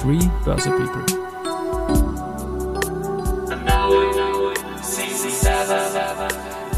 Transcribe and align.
23 0.00 0.30
Börse 0.44 0.70
People. 0.70 1.02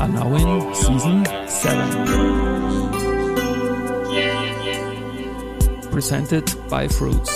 Are 0.00 0.08
now 0.08 0.34
in 0.34 0.74
season 0.74 1.24
7. 1.46 1.90
Presented 5.92 6.52
by 6.68 6.88
Fruits. 6.88 7.30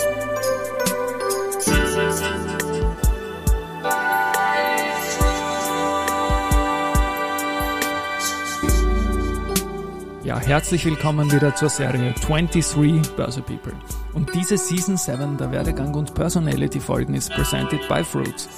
Ja, 10.23 10.39
herzlich 10.39 10.85
willkommen 10.85 11.31
wieder 11.31 11.55
zur 11.55 11.69
Serie 11.69 12.13
23 12.25 13.15
Börse 13.15 13.41
People. 13.41 13.73
Und 14.17 14.33
diese 14.33 14.57
Season 14.57 14.97
7 14.97 15.37
der 15.37 15.51
Werdegang 15.51 15.93
und 15.93 16.15
Personality 16.15 16.79
Folgen 16.79 17.13
ist 17.13 17.29
presented 17.33 17.87
by 17.87 18.03
Fruits. 18.03 18.49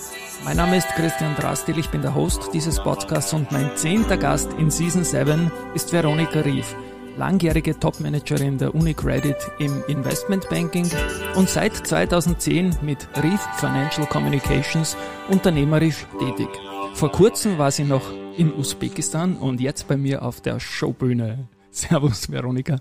Mein 0.46 0.56
Name 0.56 0.78
ist 0.78 0.88
Christian 0.96 1.36
Drastil, 1.36 1.78
ich 1.78 1.90
bin 1.90 2.02
der 2.02 2.16
Host 2.16 2.52
dieses 2.54 2.80
Podcasts 2.80 3.34
und 3.34 3.52
mein 3.52 3.70
zehnter 3.76 4.16
Gast 4.16 4.54
in 4.54 4.72
Season 4.72 5.04
7 5.04 5.52
ist 5.76 5.92
Veronika 5.92 6.40
Rief, 6.40 6.78
langjährige 7.18 7.78
Topmanagerin 7.78 8.58
der 8.58 8.74
UniCredit 8.74 9.36
im 9.60 9.84
Investmentbanking 9.90 10.90
und 11.36 11.50
seit 11.50 11.76
2010 11.76 12.78
mit 12.82 13.10
Rief 13.22 13.42
Financial 13.58 14.08
Communications 14.08 14.96
unternehmerisch 15.28 16.08
tätig. 16.20 16.48
Vor 16.94 17.12
kurzem 17.12 17.58
war 17.58 17.72
sie 17.72 17.84
noch 17.84 18.14
in 18.38 18.54
Usbekistan 18.54 19.36
und 19.36 19.60
jetzt 19.60 19.90
bei 19.90 19.98
mir 19.98 20.22
auf 20.22 20.40
der 20.40 20.62
Showbühne. 20.62 21.50
Servus, 21.72 22.32
Veronika. 22.32 22.78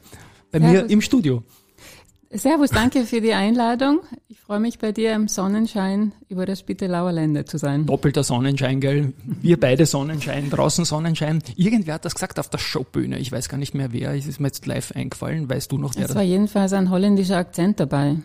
Bei 0.53 0.61
Servus. 0.61 0.73
mir 0.73 0.91
im 0.91 1.01
Studio. 1.01 1.43
Servus, 2.31 2.71
danke 2.71 3.05
für 3.05 3.23
die 3.23 3.33
Einladung. 3.33 4.01
Ich 4.29 4.39
freue 4.39 4.61
mich 4.61 4.79
bei 4.79 4.93
dir 4.93 5.15
im 5.15 5.29
Sonnenschein 5.29 6.13
über 6.29 6.45
das 6.45 6.61
Spittelauer 6.61 7.11
Länder 7.11 7.47
zu 7.47 7.57
sein. 7.57 7.87
Doppelter 7.87 8.23
Sonnenschein, 8.23 8.81
gell? 8.81 9.15
Wir 9.41 9.59
beide 9.59 9.87
Sonnenschein, 9.87 10.51
draußen 10.51 10.85
Sonnenschein. 10.85 11.43
Irgendwer 11.57 11.95
hat 11.95 12.05
das 12.05 12.15
gesagt 12.15 12.39
auf 12.39 12.51
der 12.51 12.59
Showbühne. 12.59 13.19
Ich 13.19 13.33
weiß 13.33 13.49
gar 13.49 13.57
nicht 13.57 13.75
mehr 13.75 13.93
wer. 13.93 14.13
Es 14.13 14.27
ist 14.27 14.41
mir 14.41 14.49
jetzt 14.49 14.67
live 14.67 14.93
eingefallen. 14.93 15.49
Weißt 15.49 15.73
du 15.73 15.79
noch 15.79 15.95
wer 15.95 16.03
das? 16.03 16.11
Es 16.11 16.17
war 16.17 16.23
jedenfalls 16.23 16.75
ein 16.75 16.91
holländischer 16.91 17.39
Akzent 17.39 17.81
dabei. 17.81 18.17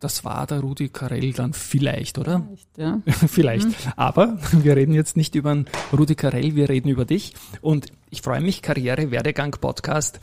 Das 0.00 0.24
war 0.24 0.46
der 0.46 0.60
Rudi 0.60 0.88
Carell 0.88 1.32
dann 1.32 1.52
vielleicht, 1.52 2.18
oder? 2.18 2.42
Vielleicht, 2.48 2.78
ja. 2.78 3.00
vielleicht. 3.28 3.68
Mhm. 3.68 3.92
Aber 3.96 4.38
wir 4.52 4.76
reden 4.76 4.94
jetzt 4.94 5.16
nicht 5.16 5.34
über 5.34 5.50
einen 5.50 5.66
Rudi 5.92 6.14
Carell, 6.14 6.56
wir 6.56 6.70
reden 6.70 6.88
über 6.88 7.04
dich. 7.04 7.34
Und 7.60 7.88
ich 8.08 8.22
freue 8.22 8.40
mich, 8.40 8.62
Karriere, 8.62 9.10
Werdegang, 9.10 9.52
Podcast 9.52 10.20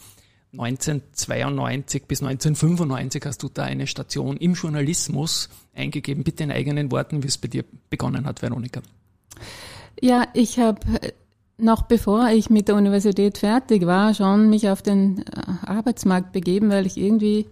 1992 0.54 2.06
bis 2.08 2.24
1995 2.24 3.24
hast 3.26 3.44
du 3.44 3.50
da 3.50 3.64
eine 3.64 3.86
Station 3.88 4.38
im 4.38 4.54
Journalismus 4.54 5.50
eingegeben. 5.76 6.24
Bitte 6.24 6.44
in 6.44 6.52
eigenen 6.52 6.92
Worten, 6.92 7.24
wie 7.24 7.28
es 7.28 7.38
bei 7.38 7.48
dir 7.48 7.64
begonnen 7.90 8.26
hat, 8.26 8.42
Veronika. 8.42 8.82
Ja, 10.02 10.28
ich 10.34 10.60
habe 10.60 10.80
noch 11.60 11.84
bevor 11.84 12.30
ich 12.30 12.50
mit 12.50 12.68
der 12.68 12.76
Universität 12.76 13.38
fertig 13.38 13.86
war, 13.86 14.14
schon 14.14 14.50
mich 14.50 14.70
auf 14.70 14.82
den 14.82 15.20
äh, 15.20 15.42
Arbeitsmarkt 15.66 16.32
begeben, 16.32 16.70
weil 16.70 16.86
ich 16.86 16.98
irgendwie 16.98 17.48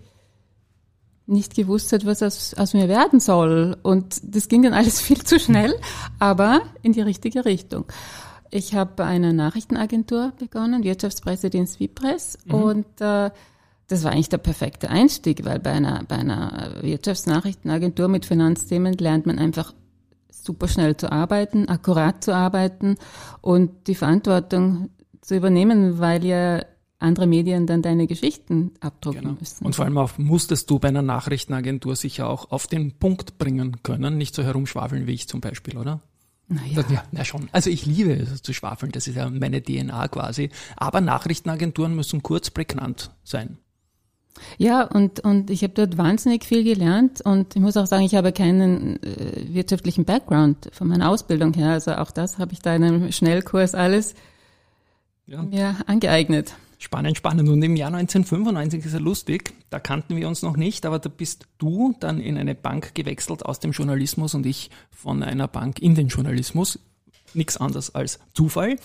nicht 1.26 1.56
gewusst 1.56 1.92
hat, 1.92 2.06
was 2.06 2.24
aus, 2.24 2.54
aus 2.54 2.74
mir 2.74 2.88
werden 2.88 3.20
soll. 3.20 3.76
Und 3.84 4.22
das 4.24 4.48
ging 4.48 4.64
dann 4.64 4.74
alles 4.74 5.02
viel 5.02 5.24
zu 5.24 5.40
schnell, 5.40 5.76
aber 6.20 6.62
in 6.82 6.94
die 6.94 7.02
richtige 7.02 7.46
Richtung. 7.46 7.86
Ich 8.52 8.74
habe 8.76 8.92
bei 8.96 9.06
einer 9.06 9.34
Nachrichtenagentur 9.34 10.34
begonnen, 10.40 10.84
Wirtschaftspressedienst 10.84 11.80
Wipress 11.80 12.38
mhm. 12.46 12.54
und 12.54 13.02
äh, 13.02 13.32
das 13.88 14.04
war 14.04 14.12
eigentlich 14.12 14.30
der 14.30 14.38
perfekte 14.38 14.90
Einstieg, 14.90 15.46
weil 15.46 15.60
bei 15.60 15.72
einer, 15.72 16.04
bei 16.08 16.18
einer 16.18 16.74
Wirtschaftsnachrichtenagentur 16.82 18.08
mit 18.08 18.26
Finanzthemen 18.26 18.94
lernt 18.94 19.26
man 19.26 19.40
einfach 19.40 19.74
super 20.30 20.68
schnell 20.68 20.98
zu 20.98 21.12
arbeiten, 21.12 21.70
akkurat 21.70 22.24
zu 22.24 22.34
arbeiten 22.34 22.98
und 23.42 23.88
die 23.88 23.96
Verantwortung 23.96 24.90
zu 25.22 25.36
übernehmen, 25.36 26.00
weil 26.00 26.24
ja 26.26 26.62
andere 27.00 27.28
Medien 27.28 27.68
dann 27.68 27.82
deine 27.82 28.08
Geschichten 28.08 28.72
abdrucken 28.80 29.22
genau. 29.22 29.36
müssen. 29.40 29.66
Und 29.66 29.76
vor 29.76 29.86
allem 29.86 29.98
auch 29.98 30.18
musstest 30.18 30.70
du 30.70 30.80
bei 30.80 30.88
einer 30.88 31.02
Nachrichtenagentur 31.02 31.96
sicher 31.96 32.28
auch 32.30 32.52
auf 32.52 32.68
den 32.68 32.94
Punkt 32.94 33.38
bringen 33.38 33.84
können, 33.84 34.18
nicht 34.18 34.34
so 34.34 34.44
herumschwafeln 34.44 35.06
wie 35.06 35.14
ich 35.14 35.28
zum 35.28 35.42
Beispiel, 35.42 35.78
oder? 35.78 36.02
Naja. 36.50 36.84
Ja, 36.90 37.04
na 37.12 37.26
schon. 37.26 37.50
Also 37.52 37.70
ich 37.70 37.86
liebe 37.86 38.14
es 38.14 38.42
zu 38.42 38.54
schwafeln, 38.54 38.92
das 38.94 39.08
ist 39.08 39.16
ja 39.16 39.30
meine 39.30 39.62
DNA 39.62 40.08
quasi. 40.08 40.50
Aber 40.78 41.02
Nachrichtenagenturen 41.02 41.94
müssen 41.94 42.24
kurz 42.24 42.50
prägnant 42.50 43.12
sein. 43.24 43.58
Ja, 44.58 44.84
und, 44.84 45.20
und 45.22 45.50
ich 45.50 45.64
habe 45.64 45.74
dort 45.74 45.98
wahnsinnig 45.98 46.46
viel 46.46 46.64
gelernt 46.64 47.22
und 47.22 47.56
ich 47.56 47.62
muss 47.62 47.76
auch 47.76 47.88
sagen, 47.88 48.04
ich 48.04 48.16
habe 48.16 48.32
keinen 48.32 49.02
äh, 49.04 49.54
wirtschaftlichen 49.54 50.06
Background 50.06 50.70
von 50.72 50.88
meiner 50.88 51.10
Ausbildung 51.10 51.54
her. 51.54 51.72
Also 51.72 51.94
auch 51.96 52.12
das 52.12 52.38
habe 52.38 52.54
ich 52.54 52.60
da 52.60 52.76
in 52.76 52.84
einem 52.84 53.12
Schnellkurs 53.12 53.76
alles 53.76 54.14
ja. 55.26 55.42
mir 55.42 55.76
angeeignet. 55.88 56.54
Spannend, 56.80 57.18
spannend. 57.18 57.50
Und 57.50 57.62
im 57.64 57.76
Jahr 57.76 57.94
1995 57.94 58.86
ist 58.86 58.94
ja 58.94 59.00
lustig, 59.00 59.54
da 59.70 59.80
kannten 59.80 60.16
wir 60.16 60.28
uns 60.28 60.44
noch 60.44 60.58
nicht, 60.58 60.86
aber 60.86 61.00
da 61.00 61.10
bist 61.10 61.48
du 61.58 61.96
dann 62.00 62.20
in 62.20 62.38
eine 62.38 62.54
Bank 62.54 62.94
gewechselt 62.94 63.44
aus 63.44 63.60
dem 63.60 63.72
Journalismus 63.72 64.36
und 64.36 64.46
ich 64.46 64.70
von 64.92 65.24
einer 65.24 65.48
Bank 65.48 65.80
in 65.80 65.96
den 65.96 66.08
Journalismus. 66.08 66.80
Nichts 67.34 67.58
anderes 67.58 67.96
als 67.96 68.20
Zufall. 68.34 68.78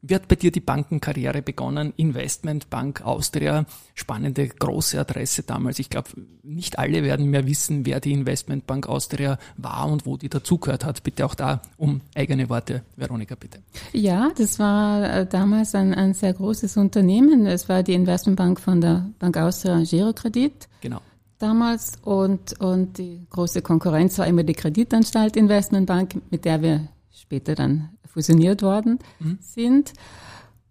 Wie 0.00 0.14
hat 0.14 0.28
bei 0.28 0.36
dir 0.36 0.52
die 0.52 0.60
Bankenkarriere 0.60 1.42
begonnen? 1.42 1.92
Investmentbank 1.96 3.02
Austria, 3.02 3.66
spannende 3.94 4.46
große 4.46 4.98
Adresse 4.98 5.42
damals. 5.42 5.80
Ich 5.80 5.90
glaube, 5.90 6.10
nicht 6.44 6.78
alle 6.78 7.02
werden 7.02 7.26
mehr 7.26 7.46
wissen, 7.48 7.84
wer 7.84 7.98
die 7.98 8.12
Investmentbank 8.12 8.88
Austria 8.88 9.38
war 9.56 9.90
und 9.90 10.06
wo 10.06 10.16
die 10.16 10.28
dazugehört 10.28 10.84
hat. 10.84 11.02
Bitte 11.02 11.26
auch 11.26 11.34
da 11.34 11.62
um 11.76 12.00
eigene 12.14 12.48
Worte, 12.48 12.82
Veronika, 12.94 13.34
bitte. 13.34 13.58
Ja, 13.92 14.30
das 14.36 14.60
war 14.60 15.02
äh, 15.02 15.26
damals 15.26 15.74
ein, 15.74 15.92
ein 15.94 16.14
sehr 16.14 16.32
großes 16.32 16.76
Unternehmen. 16.76 17.46
Es 17.46 17.68
war 17.68 17.82
die 17.82 17.94
Investmentbank 17.94 18.60
von 18.60 18.80
der 18.80 19.10
Bank 19.18 19.36
Austria 19.36 19.82
Girokredit. 19.82 20.68
Genau 20.80 21.00
damals 21.40 21.92
und, 22.02 22.60
und 22.60 22.98
die 22.98 23.26
große 23.30 23.62
Konkurrenz 23.62 24.18
war 24.18 24.26
immer 24.26 24.42
die 24.42 24.54
Kreditanstalt 24.54 25.36
Investmentbank, 25.36 26.20
mit 26.30 26.44
der 26.44 26.62
wir 26.62 26.88
später 27.12 27.54
dann 27.54 27.90
fusioniert 28.04 28.62
worden 28.62 28.98
mhm. 29.18 29.38
sind. 29.40 29.92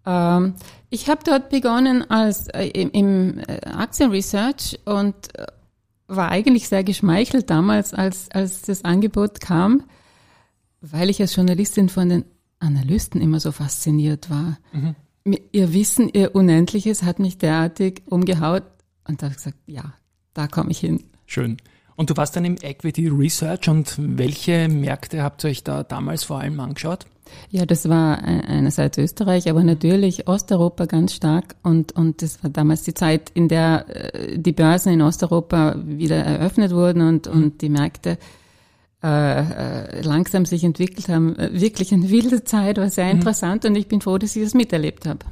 Ähm, 0.06 0.54
ich 0.90 1.08
habe 1.08 1.20
dort 1.24 1.50
begonnen 1.50 2.08
als 2.10 2.48
äh, 2.48 2.66
im, 2.66 2.90
im 2.90 3.38
äh, 3.38 3.60
Aktienresearch 3.66 4.80
und 4.84 5.38
äh, 5.38 5.46
war 6.08 6.30
eigentlich 6.30 6.68
sehr 6.68 6.84
geschmeichelt 6.84 7.50
damals, 7.50 7.92
als, 7.92 8.30
als 8.30 8.62
das 8.62 8.84
Angebot 8.84 9.40
kam, 9.40 9.84
weil 10.80 11.10
ich 11.10 11.20
als 11.20 11.36
Journalistin 11.36 11.90
von 11.90 12.08
den 12.08 12.24
Analysten 12.58 13.20
immer 13.20 13.40
so 13.40 13.52
fasziniert 13.52 14.30
war. 14.30 14.58
Mhm. 14.72 14.94
Ihr 15.52 15.74
Wissen, 15.74 16.08
ihr 16.08 16.34
Unendliches 16.34 17.02
hat 17.02 17.18
mich 17.18 17.36
derartig 17.36 18.02
umgehaut 18.06 18.62
und 19.06 19.20
da 19.20 19.26
habe 19.26 19.32
ich 19.32 19.36
gesagt, 19.36 19.58
ja, 19.66 19.92
da 20.32 20.48
komme 20.48 20.70
ich 20.70 20.78
hin. 20.78 21.04
Schön. 21.26 21.58
Und 21.98 22.10
du 22.10 22.16
warst 22.16 22.36
dann 22.36 22.44
im 22.44 22.54
Equity 22.62 23.08
Research 23.08 23.68
und 23.68 23.96
welche 23.98 24.68
Märkte 24.68 25.20
habt 25.20 25.42
ihr 25.42 25.50
euch 25.50 25.64
da 25.64 25.82
damals 25.82 26.22
vor 26.22 26.38
allem 26.38 26.60
angeschaut? 26.60 27.06
Ja, 27.50 27.66
das 27.66 27.88
war 27.88 28.22
einerseits 28.22 28.98
Österreich, 28.98 29.50
aber 29.50 29.64
natürlich 29.64 30.28
Osteuropa 30.28 30.86
ganz 30.86 31.12
stark 31.12 31.56
und, 31.64 31.90
und 31.90 32.22
das 32.22 32.40
war 32.44 32.50
damals 32.50 32.84
die 32.84 32.94
Zeit, 32.94 33.32
in 33.34 33.48
der 33.48 33.86
äh, 34.14 34.38
die 34.38 34.52
Börsen 34.52 34.92
in 34.92 35.02
Osteuropa 35.02 35.74
wieder 35.84 36.18
eröffnet 36.18 36.70
wurden 36.70 37.02
und, 37.02 37.26
mhm. 37.26 37.42
und 37.42 37.62
die 37.62 37.68
Märkte 37.68 38.16
äh, 39.02 39.40
äh, 39.40 40.00
langsam 40.02 40.46
sich 40.46 40.62
entwickelt 40.62 41.08
haben. 41.08 41.36
Wirklich 41.36 41.92
eine 41.92 42.10
wilde 42.10 42.44
Zeit, 42.44 42.78
war 42.78 42.90
sehr 42.90 43.06
mhm. 43.06 43.18
interessant 43.18 43.64
und 43.64 43.74
ich 43.74 43.88
bin 43.88 44.00
froh, 44.00 44.18
dass 44.18 44.36
ich 44.36 44.44
das 44.44 44.54
miterlebt 44.54 45.04
habe. 45.04 45.26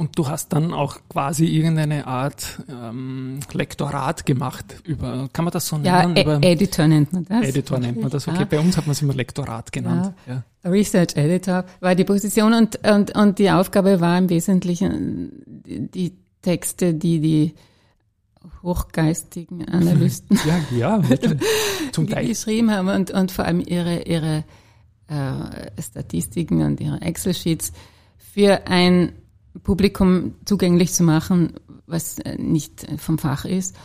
Und 0.00 0.16
du 0.16 0.28
hast 0.28 0.54
dann 0.54 0.72
auch 0.72 0.96
quasi 1.10 1.44
irgendeine 1.44 2.06
Art 2.06 2.62
ähm, 2.70 3.40
Lektorat 3.52 4.24
gemacht 4.24 4.64
über, 4.84 5.28
kann 5.30 5.44
man 5.44 5.52
das 5.52 5.66
so 5.66 5.76
nennen? 5.76 6.16
Ja, 6.16 6.38
e 6.38 6.52
Editor 6.52 6.88
nennt 6.88 7.12
man 7.12 7.26
das. 7.26 7.46
Editor 7.46 7.78
nennt 7.78 8.00
man 8.00 8.08
das, 8.08 8.26
okay. 8.26 8.38
Ja. 8.38 8.44
Bei 8.46 8.60
uns 8.60 8.78
hat 8.78 8.86
man 8.86 8.92
es 8.92 9.02
immer 9.02 9.12
Lektorat 9.12 9.70
genannt. 9.70 10.14
Ja. 10.26 10.42
ja. 10.64 10.70
Research 10.70 11.16
Editor 11.16 11.66
war 11.80 11.94
die 11.94 12.04
Position 12.04 12.54
und, 12.54 12.76
und, 12.88 13.14
und 13.14 13.38
die 13.38 13.50
Aufgabe 13.50 14.00
war 14.00 14.16
im 14.16 14.30
Wesentlichen 14.30 15.42
die 15.66 16.16
Texte, 16.40 16.94
die 16.94 17.20
die 17.20 17.54
hochgeistigen 18.62 19.68
Analysten 19.68 20.40
ja, 20.78 20.96
geschrieben 22.22 22.70
haben 22.70 22.88
und, 22.88 23.10
und 23.10 23.32
vor 23.32 23.44
allem 23.44 23.60
ihre, 23.60 24.00
ihre 24.04 24.44
äh, 25.08 25.82
Statistiken 25.82 26.62
und 26.62 26.80
ihre 26.80 27.02
Excel-Sheets 27.02 27.72
für 28.16 28.66
ein 28.66 29.12
Publikum 29.62 30.34
zugänglich 30.44 30.92
zu 30.92 31.02
machen, 31.02 31.54
was 31.86 32.16
nicht 32.38 32.86
vom 32.98 33.18
Fach 33.18 33.44
ist. 33.44 33.76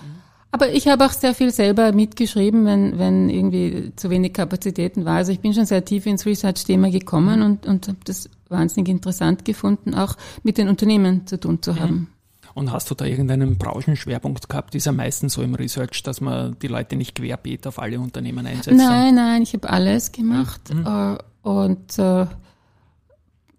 Aber 0.52 0.72
ich 0.72 0.88
habe 0.88 1.06
auch 1.06 1.12
sehr 1.12 1.34
viel 1.36 1.52
selber 1.52 1.92
mitgeschrieben, 1.92 2.66
wenn, 2.66 2.98
wenn 2.98 3.30
irgendwie 3.30 3.92
zu 3.98 4.10
wenig 4.10 4.32
Kapazitäten 4.32 5.04
war. 5.04 5.18
Also 5.18 5.34
ich 5.34 5.42
bin 5.42 5.54
schon 5.54 5.66
sehr 5.66 5.84
tief 5.84 6.06
ins 6.06 6.26
Research-Thema 6.26 6.90
gekommen 6.90 7.42
und, 7.42 7.66
und 7.66 7.90
habe 7.90 7.98
das 8.06 8.30
wahnsinnig 8.48 8.90
interessant 8.90 9.44
gefunden, 9.44 9.94
auch 9.94 10.16
mit 10.44 10.58
den 10.58 10.70
Unternehmen 10.70 11.28
zu 11.28 11.40
tun 11.40 11.62
zu 11.62 11.78
haben. 11.78 12.08
Und 12.54 12.72
hast 12.72 12.90
du 12.90 12.96
da 12.96 13.04
irgendeinen 13.04 13.58
Branchenschwerpunkt 13.58 14.48
gehabt? 14.48 14.76
Ist 14.76 14.86
ja 14.86 14.94
meistens 14.94 15.34
so 15.34 15.42
im 15.42 15.56
Research, 15.56 16.04
dass 16.04 16.22
man 16.22 16.58
die 16.60 16.68
Leute 16.68 16.96
nicht 16.96 17.16
querbeet 17.16 17.68
auf 17.68 17.78
alle 17.78 18.00
Unternehmen 18.00 18.48
einsetzt. 18.48 18.78
Nein, 18.78 19.16
nein, 19.16 19.42
ich 19.42 19.54
habe 19.54 19.70
alles 19.70 20.14
gemacht 20.14 20.74
mhm. 20.74 20.86
äh, 20.86 21.18
und 21.42 22.00
äh, 22.00 22.28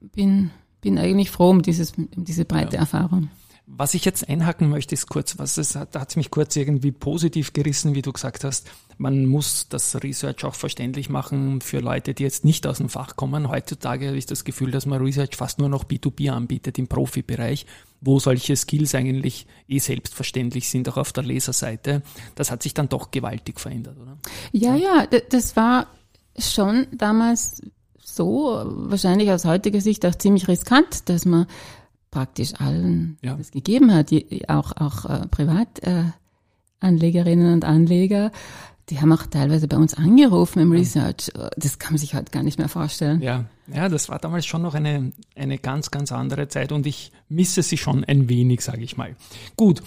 bin, 0.00 0.50
bin 0.86 0.98
eigentlich 1.00 1.32
froh 1.32 1.50
um, 1.50 1.62
dieses, 1.62 1.94
um 1.94 2.24
diese 2.24 2.44
breite 2.44 2.76
ja. 2.76 2.82
Erfahrung. 2.82 3.28
Was 3.66 3.94
ich 3.94 4.04
jetzt 4.04 4.28
einhaken 4.28 4.70
möchte, 4.70 4.94
ist 4.94 5.08
kurz, 5.08 5.36
was 5.36 5.56
es 5.56 5.74
hat, 5.74 5.96
hat 5.96 6.16
mich 6.16 6.30
kurz 6.30 6.54
irgendwie 6.54 6.92
positiv 6.92 7.52
gerissen, 7.52 7.96
wie 7.96 8.02
du 8.02 8.12
gesagt 8.12 8.44
hast. 8.44 8.70
Man 8.96 9.26
muss 9.26 9.68
das 9.68 10.00
Research 10.00 10.44
auch 10.44 10.54
verständlich 10.54 11.10
machen 11.10 11.60
für 11.60 11.80
Leute, 11.80 12.14
die 12.14 12.22
jetzt 12.22 12.44
nicht 12.44 12.68
aus 12.68 12.78
dem 12.78 12.88
Fach 12.88 13.16
kommen. 13.16 13.48
Heutzutage 13.48 14.06
habe 14.06 14.16
ich 14.16 14.26
das 14.26 14.44
Gefühl, 14.44 14.70
dass 14.70 14.86
man 14.86 15.02
Research 15.02 15.34
fast 15.34 15.58
nur 15.58 15.68
noch 15.68 15.82
B2B 15.82 16.30
anbietet 16.30 16.78
im 16.78 16.86
Profibereich, 16.86 17.66
wo 18.00 18.20
solche 18.20 18.54
Skills 18.54 18.94
eigentlich 18.94 19.48
eh 19.66 19.80
selbstverständlich 19.80 20.68
sind, 20.68 20.88
auch 20.88 20.98
auf 20.98 21.12
der 21.12 21.24
Leserseite. 21.24 22.02
Das 22.36 22.52
hat 22.52 22.62
sich 22.62 22.74
dann 22.74 22.88
doch 22.88 23.10
gewaltig 23.10 23.58
verändert, 23.58 23.98
oder? 23.98 24.18
Ja, 24.52 24.76
ja, 24.76 25.04
das 25.06 25.56
war 25.56 25.88
schon 26.38 26.86
damals 26.92 27.60
so, 28.08 28.62
wahrscheinlich 28.64 29.32
aus 29.32 29.44
heutiger 29.44 29.80
Sicht 29.80 30.06
auch 30.06 30.14
ziemlich 30.14 30.46
riskant, 30.46 31.08
dass 31.08 31.24
man 31.24 31.48
praktisch 32.12 32.54
allen 32.54 33.18
ja. 33.20 33.34
das 33.34 33.50
gegeben 33.50 33.92
hat, 33.92 34.12
auch, 34.46 34.70
auch 34.76 35.06
äh, 35.06 35.26
Privatanlegerinnen 35.26 37.50
äh, 37.50 37.52
und 37.52 37.64
Anleger. 37.64 38.30
Die 38.88 39.00
haben 39.00 39.12
auch 39.12 39.26
teilweise 39.26 39.66
bei 39.66 39.76
uns 39.76 39.94
angerufen 39.94 40.60
im 40.60 40.70
Research. 40.70 41.32
Das 41.56 41.80
kann 41.80 41.94
man 41.94 41.98
sich 41.98 42.14
heute 42.14 42.30
gar 42.30 42.44
nicht 42.44 42.58
mehr 42.58 42.68
vorstellen. 42.68 43.20
Ja, 43.20 43.46
ja, 43.66 43.88
das 43.88 44.08
war 44.08 44.20
damals 44.20 44.46
schon 44.46 44.62
noch 44.62 44.74
eine, 44.74 45.10
eine 45.34 45.58
ganz, 45.58 45.90
ganz 45.90 46.12
andere 46.12 46.46
Zeit 46.46 46.70
und 46.70 46.86
ich 46.86 47.10
misse 47.28 47.64
sie 47.64 47.76
schon 47.76 48.04
ein 48.04 48.28
wenig, 48.28 48.60
sage 48.60 48.84
ich 48.84 48.96
mal. 48.96 49.16
Gut, 49.56 49.82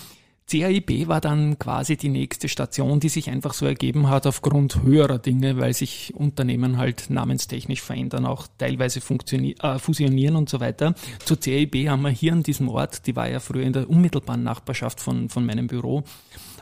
CAIB 0.49 1.07
war 1.07 1.21
dann 1.21 1.59
quasi 1.59 1.95
die 1.95 2.09
nächste 2.09 2.49
Station, 2.49 2.99
die 2.99 3.09
sich 3.09 3.29
einfach 3.29 3.53
so 3.53 3.65
ergeben 3.67 4.09
hat 4.09 4.25
aufgrund 4.25 4.81
höherer 4.81 5.19
Dinge, 5.19 5.57
weil 5.57 5.73
sich 5.73 6.13
Unternehmen 6.15 6.77
halt 6.77 7.09
namenstechnisch 7.09 7.81
verändern, 7.81 8.25
auch 8.25 8.47
teilweise 8.57 8.99
äh, 8.99 9.79
fusionieren 9.79 10.35
und 10.35 10.49
so 10.49 10.59
weiter. 10.59 10.95
Zu 11.23 11.37
CAIB 11.37 11.87
haben 11.89 12.01
wir 12.01 12.09
hier 12.09 12.33
an 12.33 12.43
diesem 12.43 12.67
Ort, 12.67 13.05
die 13.05 13.15
war 13.15 13.29
ja 13.29 13.39
früher 13.39 13.63
in 13.63 13.73
der 13.73 13.89
unmittelbaren 13.89 14.43
Nachbarschaft 14.43 14.99
von, 14.99 15.29
von 15.29 15.45
meinem 15.45 15.67
Büro, 15.67 16.03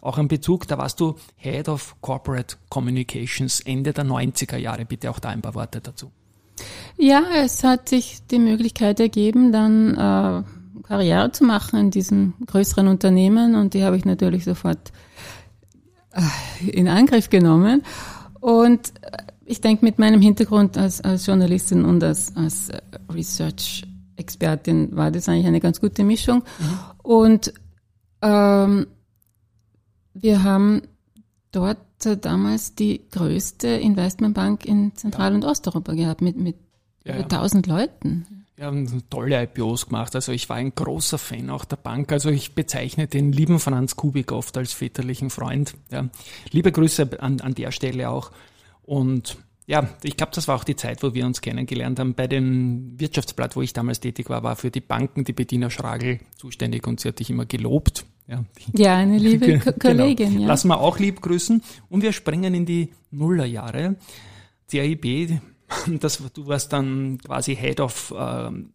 auch 0.02 0.18
ein 0.18 0.28
Bezug, 0.28 0.68
da 0.68 0.78
warst 0.78 1.00
du 1.00 1.16
Head 1.38 1.70
of 1.70 1.96
Corporate 2.02 2.58
Communications 2.70 3.62
Ende 3.62 3.94
der 3.94 4.06
90er 4.06 4.58
Jahre. 4.58 4.86
Bitte 4.86 5.10
auch 5.10 5.20
da 5.20 5.30
ein 5.30 5.42
paar 5.42 5.56
Worte 5.56 5.82
dazu. 5.82 6.12
Ja, 6.98 7.24
es 7.36 7.64
hat 7.64 7.90
sich 7.90 8.20
die 8.30 8.40
Möglichkeit 8.40 9.00
ergeben, 9.00 9.52
dann 9.52 9.96
äh, 9.96 10.44
Karriere 10.88 11.32
zu 11.32 11.44
machen 11.44 11.80
in 11.80 11.92
diesem 11.92 12.34
größeren 12.46 12.88
Unternehmen 12.88 13.56
und 13.56 13.74
die 13.74 13.84
habe 13.84 13.98
ich 13.98 14.06
natürlich 14.06 14.46
sofort 14.46 14.92
äh, 16.14 16.70
in 16.70 16.88
Angriff 16.88 17.30
genommen. 17.30 17.84
Und 18.40 18.94
äh, 19.02 19.18
ich 19.46 19.62
denke, 19.62 19.84
mit 19.86 20.00
meinem 20.00 20.22
Hintergrund 20.22 20.78
als, 20.78 21.02
als 21.02 21.26
Journalistin 21.26 21.86
und 21.86 22.04
als, 22.04 22.36
als 22.36 22.70
äh, 22.70 22.80
Research-Expertin 23.12 24.96
war 24.96 25.12
das 25.12 25.28
eigentlich 25.28 25.48
eine 25.48 25.60
ganz 25.60 25.82
gute 25.82 26.04
Mischung. 26.04 26.44
Mhm. 26.60 26.80
Und 27.04 27.54
ähm, 28.22 28.88
wir 30.14 30.44
haben 30.44 30.82
dort 31.52 31.80
damals 32.22 32.76
die 32.76 33.02
größte 33.12 33.68
Investmentbank 33.68 34.66
in 34.66 34.96
Zentral- 34.96 35.34
und 35.34 35.44
Osteuropa 35.44 35.94
gehabt 35.94 36.22
mit, 36.22 36.38
mit 36.38 36.56
ja, 37.04 37.16
über 37.16 37.24
1000 37.24 37.68
Leuten. 37.68 38.46
Wir 38.58 38.66
haben 38.66 39.04
tolle 39.12 39.44
IPOs 39.44 39.86
gemacht. 39.86 40.16
Also 40.16 40.32
ich 40.32 40.50
war 40.50 40.56
ein 40.56 40.74
großer 40.74 41.20
Fan 41.20 41.52
auch 41.52 41.64
der 41.64 41.76
Bank. 41.76 42.12
Also 42.12 42.32
ich 42.32 42.56
bezeichne 42.56 43.06
den 43.06 43.32
lieben 43.32 43.60
Franz 43.60 43.96
Kubik 43.96 44.32
oft 44.32 44.58
als 44.58 44.74
väterlichen 44.74 45.30
Freund. 45.30 45.76
Ja. 45.92 46.10
Liebe 46.50 46.72
Grüße 46.72 47.22
an, 47.22 47.40
an 47.40 47.54
der 47.54 47.72
Stelle 47.72 48.10
auch. 48.10 48.32
Und 48.82 49.38
ja, 49.68 49.88
ich 50.02 50.18
glaube, 50.18 50.32
das 50.34 50.48
war 50.48 50.56
auch 50.56 50.64
die 50.64 50.76
Zeit, 50.76 51.04
wo 51.04 51.14
wir 51.14 51.28
uns 51.28 51.42
kennengelernt 51.42 52.00
haben. 52.00 52.16
Bei 52.16 52.26
dem 52.26 53.00
Wirtschaftsblatt, 53.00 53.56
wo 53.56 53.62
ich 53.62 53.74
damals 53.74 54.00
tätig 54.00 54.28
war, 54.28 54.42
war 54.42 54.56
für 54.56 54.72
die 54.72 54.82
Banken 54.82 55.24
die 55.24 55.34
Bettina 55.34 55.70
Schragel 55.70 56.20
zuständig 56.36 56.88
und 56.88 57.00
sie 57.00 57.10
hat 57.10 57.20
dich 57.20 57.30
immer 57.30 57.46
gelobt. 57.46 58.08
Ja, 58.28 58.44
ja 58.76 58.96
eine 58.96 59.20
liebe 59.20 59.60
Ko 59.60 59.72
genau. 59.78 60.02
Kollegin. 60.02 60.30
Genau. 60.30 60.42
Ja. 60.42 60.48
Lassen 60.48 60.70
wir 60.70 60.80
auch 60.80 60.98
lieb 60.98 61.22
grüßen. 61.22 61.62
Und 61.90 62.02
wir 62.02 62.12
springen 62.12 62.56
in 62.56 62.66
die 62.66 62.90
Nullerjahre. 63.12 63.98
CAIB 64.72 65.42
das, 66.00 66.22
du 66.34 66.48
warst 66.48 66.74
dann 66.74 67.18
quasi 67.20 67.56
Head 67.56 67.80
of 67.80 68.14
ähm, 68.18 68.74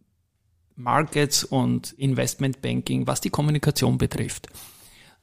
Markets 0.76 1.44
und 1.44 1.92
Investment 1.92 2.62
Banking, 2.62 3.06
was 3.06 3.20
die 3.20 3.30
Kommunikation 3.30 3.98
betrifft. 3.98 4.48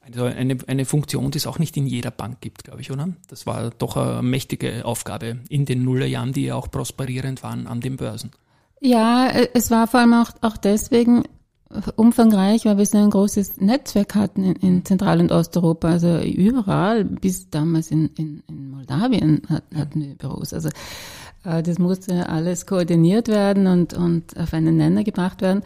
Also 0.00 0.24
eine, 0.24 0.56
eine 0.66 0.86
Funktion, 0.86 1.30
die 1.30 1.38
es 1.38 1.46
auch 1.46 1.58
nicht 1.58 1.76
in 1.76 1.86
jeder 1.86 2.10
Bank 2.10 2.40
gibt, 2.40 2.64
glaube 2.64 2.80
ich, 2.80 2.90
oder? 2.90 3.10
Das 3.28 3.46
war 3.46 3.70
doch 3.70 3.96
eine 3.96 4.22
mächtige 4.22 4.84
Aufgabe 4.84 5.40
in 5.48 5.66
den 5.66 5.84
Nullerjahren, 5.84 6.32
die 6.32 6.46
ja 6.46 6.54
auch 6.54 6.70
prosperierend 6.70 7.42
waren 7.42 7.66
an 7.66 7.80
den 7.80 7.96
Börsen. 7.96 8.30
Ja, 8.80 9.28
es 9.28 9.70
war 9.70 9.86
vor 9.86 10.00
allem 10.00 10.14
auch, 10.14 10.30
auch 10.40 10.56
deswegen 10.56 11.24
umfangreich, 11.96 12.64
weil 12.64 12.78
wir 12.78 12.86
so 12.86 12.98
ein 12.98 13.10
großes 13.10 13.58
Netzwerk 13.58 14.14
hatten 14.14 14.42
in, 14.42 14.56
in 14.56 14.84
Zentral- 14.84 15.20
und 15.20 15.30
Osteuropa. 15.30 15.88
Also 15.88 16.18
überall, 16.18 17.04
bis 17.04 17.50
damals 17.50 17.90
in, 17.90 18.08
in, 18.16 18.42
in 18.48 18.70
Moldawien 18.70 19.42
hatten 19.74 20.00
wir 20.00 20.14
Büros. 20.16 20.52
Also 20.52 20.68
äh, 20.68 20.72
das 21.42 21.78
musste 21.78 22.28
alles 22.28 22.66
koordiniert 22.66 23.28
werden 23.28 23.66
und, 23.66 23.94
und 23.94 24.38
auf 24.38 24.52
einen 24.52 24.76
Nenner 24.76 25.04
gebracht 25.04 25.40
werden. 25.40 25.62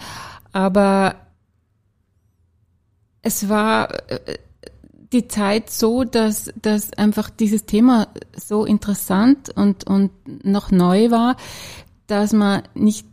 Aber 0.53 1.17
es 3.23 3.49
war 3.49 3.93
äh, 4.11 4.39
die 5.13 5.29
Zeit 5.29 5.71
so, 5.71 6.05
dass, 6.05 6.53
dass 6.61 6.93
einfach 6.93 7.31
dieses 7.31 7.67
Thema 7.67 8.09
so 8.37 8.65
interessant 8.65 9.51
und, 9.51 9.85
und 9.85 10.11
noch 10.45 10.71
neu 10.71 11.11
war, 11.11 11.37
dass 12.07 12.33
man 12.33 12.63
nicht 12.75 13.07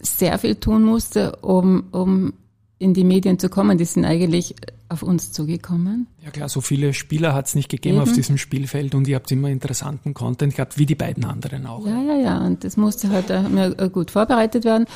sehr 0.00 0.38
viel 0.38 0.54
tun 0.54 0.84
musste, 0.84 1.36
um, 1.36 1.88
um 1.90 2.32
in 2.78 2.94
die 2.94 3.04
Medien 3.04 3.38
zu 3.38 3.48
kommen. 3.48 3.78
Die 3.78 3.84
sind 3.84 4.04
eigentlich 4.04 4.54
auf 4.88 5.02
uns 5.02 5.32
zugekommen. 5.32 6.06
Ja 6.24 6.30
klar, 6.30 6.48
so 6.48 6.60
viele 6.60 6.94
Spieler 6.94 7.34
hat 7.34 7.46
es 7.46 7.54
nicht 7.54 7.68
gegeben 7.68 7.96
Eben. 7.96 8.02
auf 8.04 8.12
diesem 8.12 8.38
Spielfeld 8.38 8.94
und 8.94 9.06
ihr 9.08 9.16
habt 9.16 9.30
immer 9.32 9.48
interessanten 9.48 10.14
Content 10.14 10.54
gehabt, 10.54 10.78
wie 10.78 10.86
die 10.86 10.94
beiden 10.94 11.24
anderen 11.24 11.66
auch. 11.66 11.86
Ja, 11.86 12.00
ja, 12.02 12.16
ja. 12.16 12.46
Und 12.46 12.64
das 12.64 12.76
musste 12.76 13.10
halt 13.10 13.30
äh, 13.30 13.90
gut 13.90 14.10
vorbereitet 14.10 14.64
werden. 14.64 14.86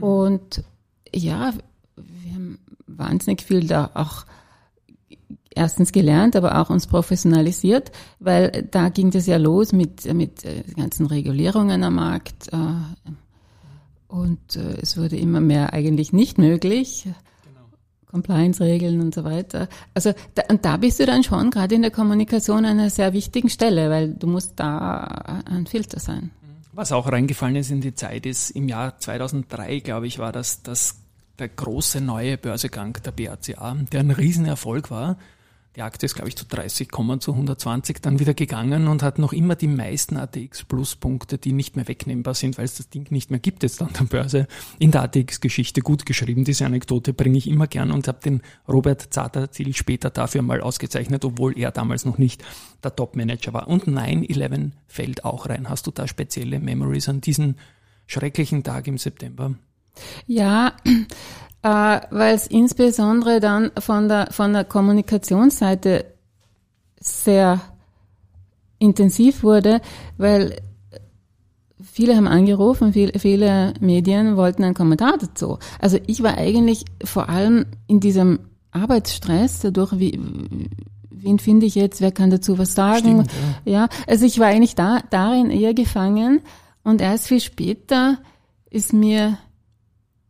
Und 0.00 0.64
ja, 1.14 1.52
wir 1.96 2.34
haben 2.34 2.58
wahnsinnig 2.86 3.42
viel 3.42 3.66
da 3.66 3.90
auch 3.94 4.24
erstens 5.54 5.92
gelernt, 5.92 6.36
aber 6.36 6.60
auch 6.60 6.70
uns 6.70 6.86
professionalisiert, 6.86 7.90
weil 8.18 8.68
da 8.70 8.88
ging 8.90 9.10
das 9.10 9.26
ja 9.26 9.38
los 9.38 9.72
mit, 9.72 10.12
mit 10.12 10.44
äh, 10.44 10.62
ganzen 10.76 11.06
Regulierungen 11.06 11.82
am 11.82 11.94
Markt. 11.94 12.50
Äh, 14.08 14.12
und 14.12 14.56
es 14.56 14.96
wurde 14.96 15.16
immer 15.16 15.40
mehr 15.40 15.72
eigentlich 15.72 16.12
nicht 16.12 16.38
möglich. 16.38 17.08
Compliance-Regeln 18.10 19.00
und 19.00 19.14
so 19.14 19.24
weiter. 19.24 19.68
Also 19.92 20.14
da, 20.34 20.42
und 20.48 20.64
da 20.64 20.76
bist 20.76 21.00
du 21.00 21.06
dann 21.06 21.22
schon 21.22 21.50
gerade 21.50 21.74
in 21.74 21.82
der 21.82 21.90
Kommunikation 21.90 22.64
an 22.64 22.78
einer 22.78 22.90
sehr 22.90 23.12
wichtigen 23.12 23.50
Stelle, 23.50 23.90
weil 23.90 24.14
du 24.14 24.26
musst 24.26 24.52
da 24.56 25.42
ein 25.44 25.66
Filter 25.66 26.00
sein. 26.00 26.30
Was 26.72 26.92
auch 26.92 27.10
reingefallen 27.10 27.56
ist 27.56 27.70
in 27.70 27.80
die 27.80 27.94
Zeit, 27.94 28.26
ist 28.26 28.50
im 28.50 28.68
Jahr 28.68 28.98
2003, 28.98 29.80
glaube 29.80 30.06
ich, 30.06 30.18
war 30.18 30.32
das, 30.32 30.62
das 30.62 30.96
der 31.38 31.48
große 31.48 32.00
neue 32.00 32.38
Börsegang 32.38 32.96
der 33.04 33.12
BACA, 33.12 33.76
der 33.92 34.00
ein 34.00 34.10
Riesenerfolg 34.10 34.90
war. 34.90 35.16
Die 35.76 35.82
Aktie 35.82 36.06
ist, 36.06 36.14
glaube 36.14 36.30
ich, 36.30 36.36
zu 36.36 36.46
30, 36.46 36.88
zu 37.20 37.32
120 37.32 38.00
dann 38.00 38.18
wieder 38.18 38.32
gegangen 38.32 38.88
und 38.88 39.02
hat 39.02 39.18
noch 39.18 39.34
immer 39.34 39.56
die 39.56 39.66
meisten 39.68 40.16
ATX 40.16 40.64
Plus 40.64 40.96
Punkte, 40.96 41.36
die 41.36 41.52
nicht 41.52 41.76
mehr 41.76 41.86
wegnehmbar 41.86 42.32
sind, 42.32 42.56
weil 42.56 42.64
es 42.64 42.78
das 42.78 42.88
Ding 42.88 43.10
nicht 43.10 43.30
mehr 43.30 43.40
gibt 43.40 43.62
jetzt 43.62 43.82
an 43.82 43.90
der 43.92 44.04
Börse, 44.04 44.48
in 44.78 44.90
der 44.90 45.02
ATX 45.02 45.42
Geschichte 45.42 45.82
gut 45.82 46.06
geschrieben. 46.06 46.44
Diese 46.44 46.64
Anekdote 46.64 47.12
bringe 47.12 47.36
ich 47.36 47.46
immer 47.46 47.66
gern 47.66 47.90
und 47.90 48.08
habe 48.08 48.20
den 48.24 48.40
Robert 48.66 49.12
Zaterziel 49.12 49.74
später 49.76 50.08
dafür 50.08 50.40
mal 50.40 50.62
ausgezeichnet, 50.62 51.26
obwohl 51.26 51.58
er 51.58 51.72
damals 51.72 52.06
noch 52.06 52.16
nicht 52.16 52.42
der 52.82 52.96
Top-Manager 52.96 53.52
war. 53.52 53.68
Und 53.68 53.84
9-11 53.84 54.70
fällt 54.86 55.26
auch 55.26 55.46
rein. 55.46 55.68
Hast 55.68 55.86
du 55.86 55.90
da 55.90 56.08
spezielle 56.08 56.58
Memories 56.58 57.10
an 57.10 57.20
diesen 57.20 57.58
schrecklichen 58.06 58.62
Tag 58.62 58.86
im 58.86 58.96
September? 58.96 59.54
Ja, 60.26 60.72
äh, 61.66 62.00
weil 62.10 62.36
es 62.36 62.46
insbesondere 62.46 63.40
dann 63.40 63.72
von 63.80 64.08
der, 64.08 64.28
von 64.30 64.52
der 64.52 64.62
Kommunikationsseite 64.62 66.04
sehr 67.00 67.60
intensiv 68.78 69.42
wurde, 69.42 69.80
weil 70.16 70.60
viele 71.82 72.14
haben 72.14 72.28
angerufen, 72.28 72.92
viele, 72.92 73.18
viele 73.18 73.74
Medien 73.80 74.36
wollten 74.36 74.62
einen 74.62 74.74
Kommentar 74.74 75.18
dazu. 75.18 75.58
Also 75.80 75.98
ich 76.06 76.22
war 76.22 76.38
eigentlich 76.38 76.84
vor 77.02 77.28
allem 77.28 77.66
in 77.88 77.98
diesem 77.98 78.38
Arbeitsstress, 78.70 79.60
dadurch, 79.60 79.98
wie, 79.98 80.20
wen 81.10 81.40
finde 81.40 81.66
ich 81.66 81.74
jetzt, 81.74 82.00
wer 82.00 82.12
kann 82.12 82.30
dazu 82.30 82.58
was 82.58 82.76
sagen? 82.76 83.24
Stimmt, 83.24 83.30
ja. 83.64 83.72
ja, 83.72 83.88
also 84.06 84.24
ich 84.24 84.38
war 84.38 84.46
eigentlich 84.46 84.76
da, 84.76 85.00
darin 85.10 85.50
eher 85.50 85.74
gefangen 85.74 86.42
und 86.84 87.00
erst 87.00 87.26
viel 87.26 87.40
später 87.40 88.18
ist 88.70 88.92
mir 88.92 89.38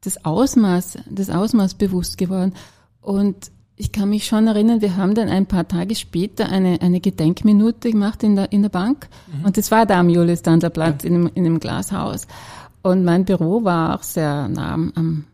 das 0.06 0.24
Ausmaß, 0.24 0.98
das 1.10 1.30
Ausmaß 1.30 1.74
bewusst 1.74 2.16
geworden. 2.16 2.54
Und 3.00 3.50
ich 3.76 3.92
kann 3.92 4.08
mich 4.08 4.26
schon 4.26 4.46
erinnern, 4.46 4.80
wir 4.80 4.96
haben 4.96 5.14
dann 5.14 5.28
ein 5.28 5.46
paar 5.46 5.68
Tage 5.68 5.94
später 5.94 6.48
eine, 6.48 6.80
eine 6.80 7.00
Gedenkminute 7.00 7.90
gemacht 7.90 8.22
in 8.22 8.36
der, 8.36 8.50
in 8.52 8.62
der 8.62 8.70
Bank. 8.70 9.08
Mhm. 9.26 9.44
Und 9.44 9.58
das 9.58 9.70
war 9.70 9.84
da 9.84 10.00
am 10.00 10.08
Julius 10.08 10.42
Platz 10.42 11.02
ja. 11.02 11.08
in, 11.10 11.14
einem, 11.14 11.30
in 11.34 11.44
einem 11.44 11.60
Glashaus. 11.60 12.26
Und 12.82 13.04
mein 13.04 13.24
Büro 13.24 13.64
war 13.64 13.94
auch 13.94 14.02
sehr 14.02 14.48
nah 14.48 14.72
am, 14.72 14.92
am 14.94 15.24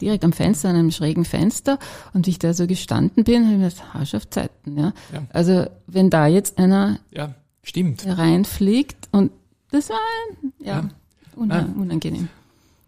direkt 0.00 0.24
am 0.24 0.32
Fenster, 0.32 0.68
an 0.68 0.76
einem 0.76 0.90
schrägen 0.90 1.24
Fenster. 1.24 1.78
Und 2.14 2.26
wie 2.26 2.30
ich 2.30 2.38
da 2.38 2.54
so 2.54 2.66
gestanden 2.66 3.24
bin, 3.24 3.44
habe 3.44 3.54
ich 3.54 3.58
mir 3.58 3.68
gedacht, 3.68 3.94
Hasch 3.94 4.14
auf 4.14 4.28
Zeiten. 4.30 4.78
Ja? 4.78 4.92
ja. 5.12 5.22
Also 5.30 5.66
wenn 5.86 6.10
da 6.10 6.26
jetzt 6.26 6.58
einer 6.58 7.00
ja, 7.10 7.34
stimmt. 7.62 8.06
reinfliegt 8.06 9.08
und 9.12 9.32
das 9.70 9.90
war 9.90 9.98
ja, 10.60 10.88
ja. 11.36 11.68
unangenehm. 11.76 12.28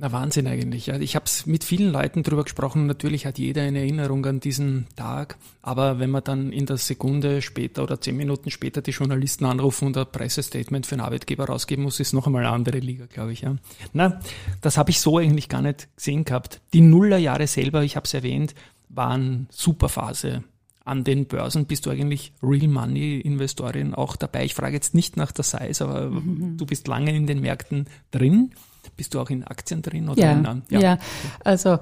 Na 0.02 0.10
Wahnsinn 0.12 0.46
eigentlich. 0.46 0.88
Ich 0.88 1.14
habe 1.14 1.26
es 1.26 1.44
mit 1.44 1.62
vielen 1.62 1.92
Leuten 1.92 2.22
drüber 2.22 2.44
gesprochen. 2.44 2.86
Natürlich 2.86 3.26
hat 3.26 3.38
jeder 3.38 3.60
eine 3.60 3.80
Erinnerung 3.80 4.24
an 4.24 4.40
diesen 4.40 4.86
Tag, 4.96 5.36
aber 5.60 5.98
wenn 5.98 6.08
man 6.08 6.24
dann 6.24 6.52
in 6.52 6.64
der 6.64 6.78
Sekunde 6.78 7.42
später 7.42 7.82
oder 7.82 8.00
zehn 8.00 8.16
Minuten 8.16 8.50
später 8.50 8.80
die 8.80 8.92
Journalisten 8.92 9.44
anrufen 9.44 9.88
und 9.88 9.98
ein 9.98 10.06
Pressestatement 10.10 10.86
für 10.86 10.94
einen 10.94 11.02
Arbeitgeber 11.02 11.44
rausgeben 11.44 11.84
muss, 11.84 12.00
ist 12.00 12.14
noch 12.14 12.26
einmal 12.26 12.46
eine 12.46 12.54
andere 12.54 12.78
Liga, 12.78 13.04
glaube 13.12 13.34
ich. 13.34 13.42
Ja. 13.42 13.56
Na, 13.92 14.20
das 14.62 14.78
habe 14.78 14.88
ich 14.88 15.00
so 15.00 15.18
eigentlich 15.18 15.50
gar 15.50 15.60
nicht 15.60 15.94
gesehen 15.94 16.24
gehabt. 16.24 16.62
Die 16.72 16.80
Nullerjahre 16.80 17.46
selber, 17.46 17.82
ich 17.82 17.96
habe 17.96 18.06
es 18.06 18.14
erwähnt, 18.14 18.54
waren 18.88 19.48
Superphase 19.50 20.44
an 20.82 21.04
den 21.04 21.26
Börsen 21.26 21.66
bist 21.66 21.86
du 21.86 21.90
eigentlich 21.90 22.32
Real 22.42 22.66
Money 22.66 23.20
Investorin 23.20 23.94
auch 23.94 24.16
dabei. 24.16 24.44
Ich 24.44 24.54
frage 24.54 24.74
jetzt 24.74 24.94
nicht 24.94 25.16
nach 25.16 25.30
der 25.30 25.44
Size, 25.44 25.84
aber 25.84 26.10
mhm. 26.10 26.56
du 26.56 26.66
bist 26.66 26.88
lange 26.88 27.14
in 27.14 27.26
den 27.26 27.40
Märkten 27.40 27.86
drin. 28.10 28.52
Bist 28.96 29.14
du 29.14 29.20
auch 29.20 29.30
in 29.30 29.44
Aktien 29.44 29.82
drin? 29.82 30.08
Oder 30.08 30.20
ja, 30.20 30.32
in, 30.32 30.62
ja. 30.70 30.80
ja, 30.80 30.98
also 31.44 31.78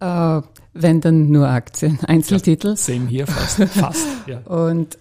äh, 0.00 0.42
wenn 0.74 1.00
dann 1.00 1.30
nur 1.30 1.48
Aktien, 1.48 1.98
Einzeltitel. 2.06 2.70
Ja, 2.70 2.76
same 2.76 3.06
hier 3.06 3.26
fast. 3.26 3.62
fast 3.74 4.06
ja. 4.26 4.38
Und 4.40 4.98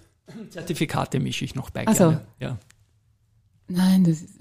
Zertifikate 0.50 1.20
mische 1.20 1.46
ich 1.46 1.55
noch 1.55 1.70
bei 1.70 1.88
also, 1.88 2.10
gerne. 2.10 2.22
Ja. 2.39 2.58
Nein, 3.67 4.03
das, 4.03 4.22
ist, 4.22 4.39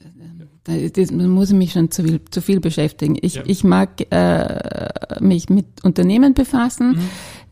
das, 0.65 0.93
das 0.93 1.11
muss 1.13 1.51
ich 1.51 1.57
mich 1.57 1.73
schon 1.73 1.91
zu 1.91 2.03
viel, 2.03 2.21
zu 2.31 2.43
viel 2.43 2.61
beschäftigen. 2.61 3.17
Ich, 3.21 3.37
ja. 3.37 3.43
ich 3.47 3.63
mag 3.63 4.01
äh, 4.13 4.89
mich 5.21 5.49
mit 5.49 5.85
Unternehmen 5.85 6.35
befassen, 6.35 6.97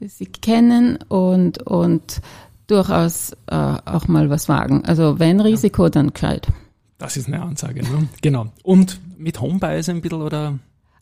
mhm. 0.00 0.08
sie 0.08 0.26
kennen 0.26 0.98
und, 1.08 1.62
und 1.62 2.20
durchaus 2.66 3.32
äh, 3.46 3.54
auch 3.54 4.08
mal 4.08 4.28
was 4.28 4.48
wagen. 4.48 4.84
Also 4.84 5.18
wenn 5.18 5.40
Risiko, 5.40 5.84
ja. 5.84 5.90
dann 5.90 6.12
gescheit. 6.12 6.48
Das 6.98 7.16
ist 7.16 7.28
eine 7.28 7.42
Ansage, 7.42 7.82
ne? 7.82 8.08
Genau. 8.22 8.48
Und 8.64 9.00
mit 9.18 9.40
Homebuys 9.40 9.88
ein 9.88 10.00
bisschen 10.00 10.22
oder? 10.22 10.58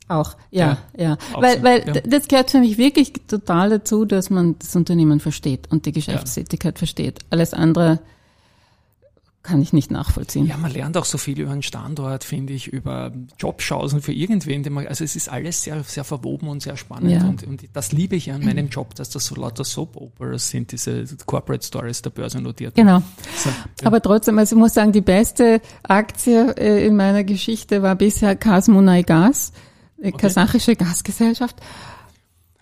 Auch, 0.08 0.36
ja, 0.50 0.78
ja. 0.96 1.04
ja. 1.04 1.18
Weil, 1.34 1.56
so, 1.58 1.64
weil 1.64 1.86
ja. 1.86 2.00
das 2.00 2.28
gehört 2.28 2.50
für 2.50 2.60
mich 2.60 2.78
wirklich 2.78 3.12
total 3.26 3.70
dazu, 3.70 4.04
dass 4.04 4.30
man 4.30 4.56
das 4.58 4.74
Unternehmen 4.76 5.18
versteht 5.18 5.70
und 5.70 5.84
die 5.84 5.92
Geschäftstätigkeit 5.92 6.74
ja. 6.74 6.78
versteht. 6.78 7.18
Alles 7.30 7.54
andere 7.54 7.98
kann 9.46 9.62
ich 9.62 9.72
nicht 9.72 9.92
nachvollziehen. 9.92 10.46
Ja, 10.46 10.56
man 10.56 10.72
lernt 10.72 10.96
auch 10.96 11.04
so 11.04 11.18
viel 11.18 11.38
über 11.38 11.52
einen 11.52 11.62
Standort, 11.62 12.24
finde 12.24 12.52
ich, 12.52 12.66
über 12.66 13.12
Jobchancen 13.38 14.02
für 14.02 14.12
irgendwen. 14.12 14.64
Man, 14.72 14.88
also 14.88 15.04
es 15.04 15.14
ist 15.14 15.28
alles 15.28 15.62
sehr, 15.62 15.84
sehr 15.84 16.02
verwoben 16.02 16.48
und 16.48 16.62
sehr 16.62 16.76
spannend. 16.76 17.12
Ja. 17.12 17.24
Und, 17.24 17.44
und, 17.44 17.62
das 17.72 17.92
liebe 17.92 18.16
ich 18.16 18.32
an 18.32 18.44
meinem 18.44 18.68
Job, 18.68 18.96
dass 18.96 19.08
das 19.08 19.24
so 19.24 19.36
lauter 19.36 19.62
Soap-Operas 19.62 20.50
sind, 20.50 20.72
diese 20.72 21.06
Corporate 21.26 21.64
Stories 21.64 22.02
der 22.02 22.10
Börse 22.10 22.40
notiert. 22.40 22.74
Genau. 22.74 23.02
So, 23.36 23.48
ja. 23.48 23.86
Aber 23.86 24.02
trotzdem, 24.02 24.36
also 24.38 24.56
ich 24.56 24.60
muss 24.60 24.74
sagen, 24.74 24.90
die 24.90 25.00
beste 25.00 25.60
Aktie 25.84 26.52
äh, 26.56 26.84
in 26.84 26.96
meiner 26.96 27.22
Geschichte 27.22 27.82
war 27.82 27.94
bisher 27.94 28.34
Kasmunai 28.34 29.02
Gas, 29.02 29.52
äh, 30.02 30.08
okay. 30.08 30.16
kasachische 30.18 30.74
Gasgesellschaft. 30.74 31.56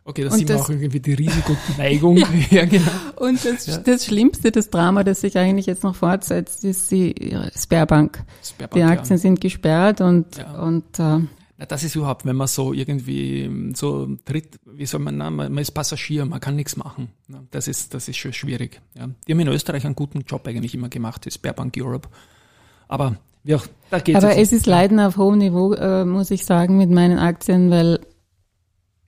Okay, 0.07 0.25
das 0.25 0.35
sieht 0.35 0.49
man 0.51 0.59
auch 0.59 0.69
irgendwie 0.69 1.01
die 1.01 1.15
Risikoneigung. 1.15 2.17
ja. 2.19 2.27
ja, 2.51 2.65
genau. 2.67 2.91
Und 3.17 3.43
das, 3.45 3.67
ja. 3.67 3.79
das 3.79 4.05
Schlimmste, 4.05 4.53
das 4.53 4.69
Drama, 4.69 5.03
das 5.03 5.23
sich 5.23 5.39
eigentlich 5.39 5.67
jetzt 5.67 5.83
noch 5.83 5.97
fortsetzt, 5.97 6.63
ist 6.65 6.91
die 6.91 7.15
Sperrbank. 7.57 8.23
Sperrbank 8.43 8.75
die 8.75 8.83
Aktien 8.83 9.17
ja. 9.17 9.23
sind 9.23 9.41
gesperrt 9.41 10.03
und, 10.03 10.37
ja. 10.37 10.61
und 10.61 10.99
äh, 10.99 11.21
na, 11.57 11.67
das 11.67 11.85
ist 11.85 11.95
überhaupt, 11.95 12.27
wenn 12.27 12.37
man 12.37 12.49
so 12.49 12.73
irgendwie 12.73 13.73
so 13.75 14.17
tritt, 14.25 14.59
wie 14.67 14.87
soll 14.87 15.01
man, 15.01 15.17
na, 15.17 15.31
man 15.31 15.57
ist 15.57 15.71
Passagier, 15.71 16.25
man 16.25 16.41
kann 16.41 16.57
nichts 16.57 16.77
machen. 16.77 17.09
Das 17.51 17.69
ist, 17.69 17.95
das 17.95 18.09
ist 18.09 18.17
schon 18.17 18.33
schwierig. 18.33 18.81
Ja. 18.99 19.09
Die 19.27 19.33
haben 19.33 19.41
in 19.41 19.49
Österreich 19.49 19.85
einen 19.85 19.95
guten 19.95 20.23
Job 20.23 20.47
eigentlich 20.49 20.75
immer 20.75 20.89
gemacht, 20.89 21.25
die 21.25 21.31
Sperrbank 21.31 21.75
Europe. 21.79 22.09
Aber 22.89 23.17
ja, 23.45 23.61
da 23.91 24.01
geht's 24.01 24.23
Aber 24.23 24.37
es 24.37 24.53
ist 24.53 24.67
Leiden 24.67 24.99
auf 24.99 25.17
hohem 25.17 25.39
Niveau, 25.39 25.75
äh, 25.75 26.05
muss 26.05 26.31
ich 26.31 26.45
sagen, 26.45 26.77
mit 26.77 26.91
meinen 26.91 27.19
Aktien, 27.19 27.71
weil 27.71 28.01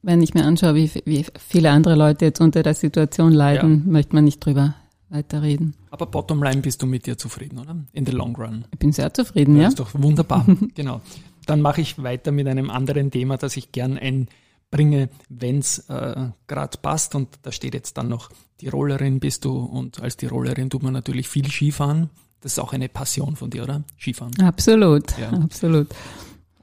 wenn 0.07 0.23
ich 0.23 0.35
mir 0.35 0.45
anschaue, 0.45 0.77
wie, 0.77 0.91
wie 1.05 1.27
viele 1.37 1.71
andere 1.71 1.97
Leute 1.97 2.27
jetzt 2.27 2.41
unter 2.41 2.63
der 2.63 2.75
Situation 2.75 3.33
leiden, 3.33 3.83
ja. 3.85 3.93
möchte 3.93 4.15
man 4.15 4.25
nicht 4.25 4.39
drüber 4.39 4.77
weiterreden. 5.09 5.75
Aber 5.91 6.07
bottom 6.07 6.43
line 6.45 6.63
bist 6.63 6.81
du 6.81 6.87
mit 6.87 7.07
dir 7.07 7.19
zufrieden, 7.19 7.59
oder? 7.59 7.77
In 7.93 8.07
the 8.07 8.13
long 8.13 8.37
run. 8.37 8.65
Ich 8.73 8.79
bin 8.79 8.93
sehr 8.93 9.13
zufrieden, 9.13 9.57
ja. 9.57 9.65
Das 9.65 9.73
ist 9.73 9.81
doch 9.81 9.91
wunderbar. 9.95 10.47
genau. 10.75 11.01
Dann 11.47 11.61
mache 11.61 11.81
ich 11.81 12.01
weiter 12.01 12.31
mit 12.31 12.47
einem 12.47 12.71
anderen 12.71 13.11
Thema, 13.11 13.37
das 13.37 13.57
ich 13.57 13.73
gern 13.73 13.99
einbringe, 13.99 15.09
wenn 15.29 15.59
es 15.59 15.81
äh, 15.89 16.29
gerade 16.47 16.79
passt. 16.79 17.17
Und 17.17 17.29
da 17.43 17.51
steht 17.51 17.75
jetzt 17.75 17.99
dann 17.99 18.09
noch, 18.09 18.31
Tirolerin 18.59 19.19
bist 19.19 19.45
du 19.45 19.59
und 19.59 20.01
als 20.01 20.17
Tirolerin 20.17 20.71
tut 20.71 20.85
man 20.85 20.93
natürlich 20.93 21.29
viel 21.29 21.51
Skifahren. 21.51 22.11
Das 22.41 22.53
ist 22.53 22.59
auch 22.61 22.73
eine 22.73 22.89
Passion 22.89 23.35
von 23.35 23.51
dir, 23.51 23.65
oder? 23.65 23.83
Skifahren. 23.99 24.39
Absolut, 24.41 25.19
ja. 25.19 25.31
absolut. 25.31 25.89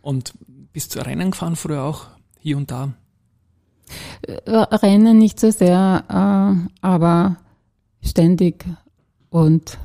Und 0.01 0.33
bist 0.71 0.95
du 0.95 1.05
Rennen 1.05 1.31
gefahren 1.31 1.57
früher 1.57 1.83
auch, 1.83 2.07
hier 2.39 2.55
und 2.55 2.71
da? 2.71 2.93
Rennen 4.47 5.17
nicht 5.17 5.39
so 5.39 5.51
sehr, 5.51 6.03
äh, 6.09 6.69
aber 6.81 7.37
ständig 8.01 8.65
und 9.29 9.77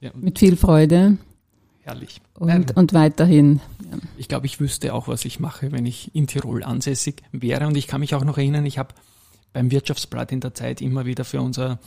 ja. 0.00 0.10
mit 0.14 0.38
viel 0.38 0.56
Freude. 0.56 1.18
Herrlich. 1.82 2.20
Und, 2.34 2.76
und 2.76 2.92
weiterhin. 2.92 3.60
Ich 4.18 4.28
glaube, 4.28 4.46
ich 4.46 4.60
wüsste 4.60 4.92
auch, 4.92 5.08
was 5.08 5.24
ich 5.24 5.40
mache, 5.40 5.72
wenn 5.72 5.86
ich 5.86 6.14
in 6.14 6.26
Tirol 6.26 6.64
ansässig 6.64 7.22
wäre. 7.32 7.66
Und 7.66 7.76
ich 7.76 7.86
kann 7.86 8.00
mich 8.00 8.14
auch 8.14 8.24
noch 8.24 8.38
erinnern, 8.38 8.66
ich 8.66 8.78
habe 8.78 8.94
beim 9.52 9.70
Wirtschaftsblatt 9.70 10.32
in 10.32 10.40
der 10.40 10.52
Zeit 10.52 10.80
immer 10.80 11.06
wieder 11.06 11.24
für 11.24 11.40
unser 11.40 11.78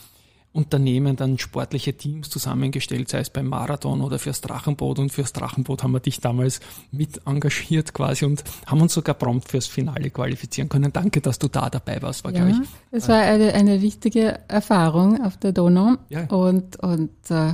Unternehmen 0.51 1.15
dann 1.15 1.37
sportliche 1.37 1.93
Teams 1.93 2.29
zusammengestellt, 2.29 3.09
sei 3.09 3.19
es 3.19 3.29
beim 3.29 3.47
Marathon 3.47 4.01
oder 4.01 4.17
fürs 4.17 4.41
Drachenboot. 4.41 4.97
Und 4.97 5.11
fürs 5.11 5.31
Drachenboot 5.31 5.83
haben 5.83 5.91
wir 5.91 5.99
dich 5.99 6.21
damals 6.21 6.59
mit 6.91 7.21
engagiert 7.27 7.93
quasi 7.93 8.25
und 8.25 8.43
haben 8.65 8.81
uns 8.81 8.93
sogar 8.93 9.15
prompt 9.15 9.49
fürs 9.49 9.67
Finale 9.67 10.09
qualifizieren 10.09 10.67
können. 10.67 10.91
Danke, 10.91 11.21
dass 11.21 11.37
du 11.37 11.47
da 11.47 11.69
dabei 11.69 12.01
warst, 12.01 12.23
war, 12.23 12.33
ja, 12.33 12.45
glaube 12.45 12.63
ich. 12.63 12.69
Es 12.91 13.07
war 13.07 13.21
eine, 13.21 13.53
eine 13.53 13.81
wichtige 13.81 14.39
Erfahrung 14.47 15.23
auf 15.23 15.37
der 15.37 15.51
Donau. 15.51 15.97
Ja. 16.09 16.25
Und, 16.25 16.77
und 16.77 17.11
äh, 17.29 17.53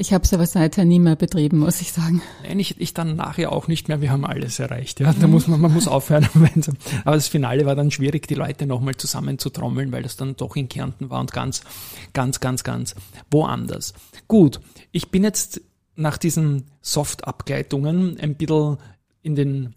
ich 0.00 0.14
habe 0.14 0.24
es 0.24 0.32
aber 0.32 0.46
seither 0.46 0.86
nie 0.86 0.98
mehr 0.98 1.14
betrieben, 1.14 1.58
muss 1.58 1.82
ich 1.82 1.92
sagen. 1.92 2.22
Nein, 2.42 2.58
ich, 2.58 2.80
ich 2.80 2.94
dann 2.94 3.16
nachher 3.16 3.52
auch 3.52 3.68
nicht 3.68 3.88
mehr. 3.88 4.00
Wir 4.00 4.10
haben 4.10 4.24
alles 4.24 4.58
erreicht. 4.58 4.98
Ja, 4.98 5.12
da 5.12 5.26
muss 5.26 5.46
man, 5.46 5.60
man 5.60 5.74
muss 5.74 5.86
aufhören. 5.86 6.26
Aber 7.04 7.16
das 7.16 7.28
Finale 7.28 7.66
war 7.66 7.76
dann 7.76 7.90
schwierig, 7.90 8.26
die 8.26 8.34
Leute 8.34 8.66
nochmal 8.66 8.96
zusammenzutrommeln, 8.96 9.92
weil 9.92 10.02
das 10.02 10.16
dann 10.16 10.36
doch 10.36 10.56
in 10.56 10.70
Kärnten 10.70 11.10
war 11.10 11.20
und 11.20 11.32
ganz, 11.32 11.60
ganz, 12.14 12.40
ganz, 12.40 12.64
ganz 12.64 12.94
woanders. 13.30 13.92
Gut, 14.26 14.60
ich 14.90 15.10
bin 15.10 15.22
jetzt 15.22 15.60
nach 15.96 16.16
diesen 16.16 16.64
Soft-Abgleitungen 16.80 18.18
ein 18.18 18.36
bisschen 18.36 18.78
in 19.22 19.34
den 19.34 19.74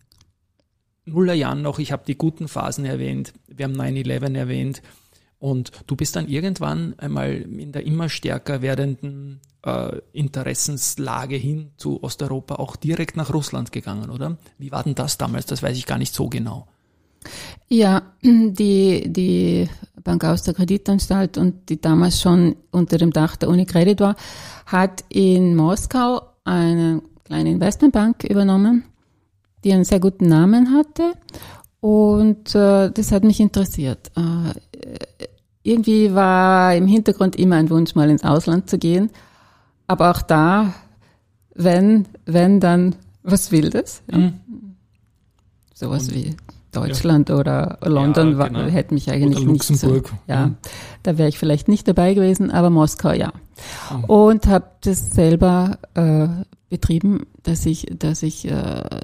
Nullerjahren 1.06 1.62
noch. 1.62 1.80
Ich 1.80 1.92
habe 1.92 2.04
die 2.08 2.18
guten 2.18 2.48
Phasen 2.48 2.86
erwähnt. 2.86 3.34
Wir 3.48 3.66
haben 3.66 3.76
9-11 3.76 4.38
erwähnt. 4.38 4.82
Und 5.44 5.72
du 5.88 5.98
bist 5.98 6.16
dann 6.16 6.30
irgendwann 6.30 6.98
einmal 7.00 7.34
in 7.34 7.74
der 7.74 7.86
immer 7.86 8.08
stärker 8.08 8.62
werdenden 8.62 9.42
äh, 9.66 9.98
Interessenslage 10.14 11.36
hin 11.36 11.72
zu 11.76 12.02
Osteuropa 12.02 12.56
auch 12.56 12.78
direkt 12.78 13.18
nach 13.18 13.34
Russland 13.34 13.74
gegangen, 13.74 14.10
oder? 14.10 14.38
Wie 14.58 14.72
war 14.72 14.84
denn 14.84 14.96
das 14.96 15.18
damals? 15.18 15.46
Das 15.46 15.62
weiß 15.62 15.78
ich 15.78 15.86
gar 15.86 15.98
nicht 15.98 16.14
so 16.14 16.30
genau. 16.30 16.68
Ja, 17.68 18.04
die, 18.24 19.04
die 19.12 19.68
Bank 20.02 20.24
aus 20.24 20.44
der 20.44 20.54
Kreditanstalt 20.54 21.38
und 21.38 21.68
die 21.68 21.82
damals 21.82 22.22
schon 22.22 22.56
unter 22.72 22.98
dem 22.98 23.12
Dach 23.12 23.36
der 23.36 23.50
Unicredit 23.50 24.00
war, 24.00 24.16
hat 24.66 25.04
in 25.10 25.58
Moskau 25.58 26.22
eine 26.46 27.02
kleine 27.26 27.52
Investmentbank 27.52 28.24
übernommen, 28.24 28.86
die 29.66 29.74
einen 29.74 29.84
sehr 29.84 30.00
guten 30.00 30.30
Namen 30.30 30.74
hatte. 30.74 31.16
Und 31.82 32.56
äh, 32.56 32.92
das 32.92 33.12
hat 33.12 33.26
mich 33.26 33.42
interessiert. 33.42 34.10
Äh, 34.16 34.54
irgendwie 35.64 36.14
war 36.14 36.76
im 36.76 36.88
Hintergrund 36.88 37.36
immer 37.38 37.56
ein 37.56 37.70
Wunsch, 37.70 37.96
mal 37.96 38.10
ins 38.10 38.24
Ausland 38.24 38.70
zu 38.70 38.78
gehen. 38.78 39.10
Aber 39.88 40.12
auch 40.12 40.22
da, 40.22 40.74
wenn, 41.56 42.06
wenn 42.26 42.60
dann 42.60 42.96
was 43.24 43.52
Wildes. 43.52 44.04
Ja. 44.12 44.18
Mhm. 44.18 44.34
Sowas 45.74 46.10
Und, 46.10 46.16
wie 46.16 46.36
Deutschland 46.72 47.30
ja. 47.30 47.36
oder 47.36 47.78
London 47.84 48.38
ja, 48.38 48.48
genau. 48.48 48.66
hätte 48.66 48.94
mich 48.94 49.10
eigentlich 49.10 49.44
oder 49.44 49.52
nicht 49.52 49.70
Luxemburg. 49.70 50.08
so. 50.10 50.16
Ja, 50.28 50.48
mhm. 50.48 50.58
da 51.04 51.18
wäre 51.18 51.30
ich 51.30 51.40
vielleicht 51.40 51.68
nicht 51.68 51.88
dabei 51.88 52.14
gewesen, 52.14 52.52
aber 52.52 52.70
Moskau 52.70 53.12
ja. 53.12 53.32
Mhm. 53.92 54.04
Und 54.06 54.48
habe 54.48 54.66
das 54.82 55.12
selber 55.12 55.78
äh, 55.94 56.28
betrieben, 56.70 57.28
dass 57.44 57.66
ich, 57.66 57.86
dass 57.98 58.24
ich 58.24 58.46
äh, 58.50 59.03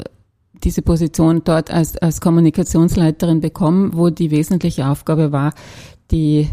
diese 0.64 0.82
Position 0.82 1.42
dort 1.44 1.72
als, 1.72 1.98
als 1.98 2.22
Kommunikationsleiterin 2.22 3.42
bekommen, 3.42 3.92
wo 3.94 4.10
die 4.10 4.32
wesentliche 4.32 4.88
Aufgabe 4.88 5.32
war, 5.32 5.54
die 6.12 6.50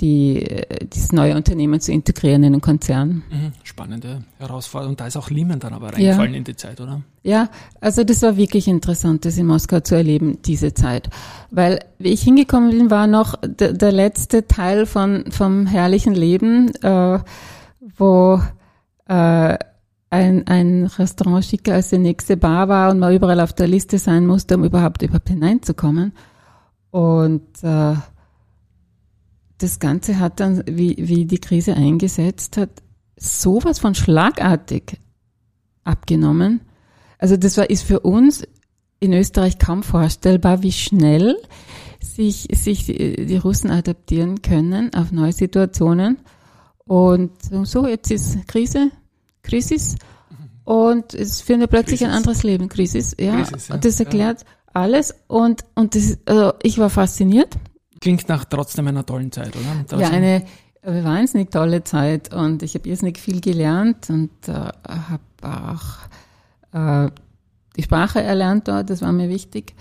die, 0.00 0.44
dieses 0.92 1.12
neue 1.12 1.36
Unternehmen 1.36 1.80
zu 1.80 1.92
integrieren 1.92 2.42
in 2.42 2.52
den 2.52 2.60
Konzern. 2.60 3.22
Mhm, 3.30 3.52
spannende 3.62 4.24
Herausforderung. 4.38 4.92
Und 4.92 5.00
da 5.00 5.06
ist 5.06 5.16
auch 5.16 5.30
Lehman 5.30 5.60
dann 5.60 5.72
aber 5.72 5.92
reingefallen 5.92 6.32
ja. 6.32 6.38
in 6.38 6.44
die 6.44 6.56
Zeit, 6.56 6.80
oder? 6.80 7.02
Ja, 7.22 7.48
also 7.80 8.02
das 8.02 8.20
war 8.22 8.36
wirklich 8.36 8.66
interessant, 8.66 9.24
das 9.24 9.38
in 9.38 9.46
Moskau 9.46 9.80
zu 9.80 9.94
erleben, 9.94 10.38
diese 10.44 10.74
Zeit. 10.74 11.10
Weil, 11.50 11.84
wie 11.98 12.10
ich 12.10 12.22
hingekommen 12.22 12.70
bin, 12.70 12.90
war 12.90 13.06
noch 13.06 13.36
der, 13.46 13.72
der 13.72 13.92
letzte 13.92 14.48
Teil 14.48 14.86
von, 14.86 15.30
vom 15.30 15.66
herrlichen 15.66 16.14
Leben, 16.14 16.74
äh, 16.82 17.20
wo 17.96 18.42
äh, 19.08 19.58
ein, 20.14 20.46
ein 20.46 20.84
Restaurant 20.84 21.44
schicker 21.44 21.74
als 21.74 21.90
die 21.90 21.98
nächste 21.98 22.36
Bar 22.36 22.68
war 22.68 22.90
und 22.92 23.00
man 23.00 23.12
überall 23.12 23.40
auf 23.40 23.52
der 23.52 23.66
Liste 23.66 23.98
sein 23.98 24.26
musste, 24.26 24.56
um 24.56 24.64
überhaupt, 24.64 25.02
überhaupt 25.02 25.28
hineinzukommen. 25.28 26.12
Und 26.92 27.42
äh, 27.62 27.94
das 29.58 29.78
Ganze 29.80 30.20
hat 30.20 30.38
dann, 30.38 30.62
wie, 30.66 30.94
wie 30.98 31.24
die 31.24 31.38
Krise 31.38 31.74
eingesetzt 31.74 32.56
hat, 32.56 32.70
sowas 33.16 33.80
von 33.80 33.96
schlagartig 33.96 34.98
abgenommen. 35.82 36.60
Also 37.18 37.36
das 37.36 37.56
war, 37.56 37.68
ist 37.68 37.82
für 37.82 38.00
uns 38.00 38.46
in 39.00 39.12
Österreich 39.12 39.58
kaum 39.58 39.82
vorstellbar, 39.82 40.62
wie 40.62 40.72
schnell 40.72 41.36
sich, 42.00 42.46
sich 42.52 42.86
die, 42.86 43.36
Russen 43.36 43.70
adaptieren 43.70 44.42
können 44.42 44.94
auf 44.94 45.10
neue 45.10 45.32
Situationen. 45.32 46.18
Und 46.84 47.32
so, 47.64 47.88
jetzt 47.88 48.10
ist 48.12 48.46
Krise, 48.46 48.90
Krisis. 49.44 49.96
Und 50.64 51.14
es 51.14 51.40
findet 51.40 51.70
plötzlich 51.70 52.00
Krisis. 52.00 52.12
ein 52.12 52.16
anderes 52.16 52.42
Leben, 52.42 52.68
Krisis, 52.68 53.14
ja. 53.20 53.36
Krisis, 53.36 53.68
ja. 53.68 53.74
Und 53.76 53.84
das 53.84 54.00
erklärt 54.00 54.40
ja. 54.40 54.46
alles. 54.72 55.14
Und, 55.28 55.62
und 55.74 55.94
das, 55.94 56.18
also 56.26 56.54
ich 56.62 56.78
war 56.78 56.90
fasziniert 56.90 57.56
Klingt 58.00 58.28
nach 58.28 58.44
trotzdem 58.44 58.86
einer 58.88 59.06
tollen 59.06 59.32
Zeit, 59.32 59.54
oder? 59.56 60.00
ja, 60.00 60.10
eine 60.10 60.44
wahnsinnig 60.82 61.50
tolle 61.50 61.84
Zeit 61.84 62.34
und 62.34 62.62
ich 62.62 62.74
habe 62.74 62.86
irrsinnig 62.88 63.18
viel 63.18 63.40
gelernt 63.40 64.10
und 64.10 64.30
äh, 64.46 64.52
habe 64.52 65.22
auch 65.42 67.06
äh, 67.06 67.10
die 67.76 67.82
Sprache 67.82 68.22
erlernt 68.22 68.68
dort, 68.68 68.90
das 68.90 69.00
war 69.00 69.12
mir 69.12 69.28
wichtig. 69.28 69.74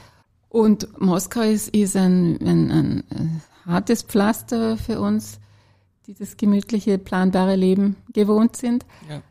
Und 0.48 1.02
Moskau 1.02 1.42
ist, 1.42 1.70
ist 1.76 1.98
ein, 1.98 2.40
ein, 2.42 2.72
ein, 2.72 3.04
ein 3.10 3.42
hartes 3.66 4.04
Pflaster 4.04 4.78
für 4.78 5.00
uns, 5.02 5.40
die 6.08 6.14
das 6.14 6.38
gemütliche, 6.38 6.98
planbare 6.98 7.56
Leben 7.56 7.98
gewohnt 8.14 8.56
sind. 8.56 8.86
Ja. 9.10 9.22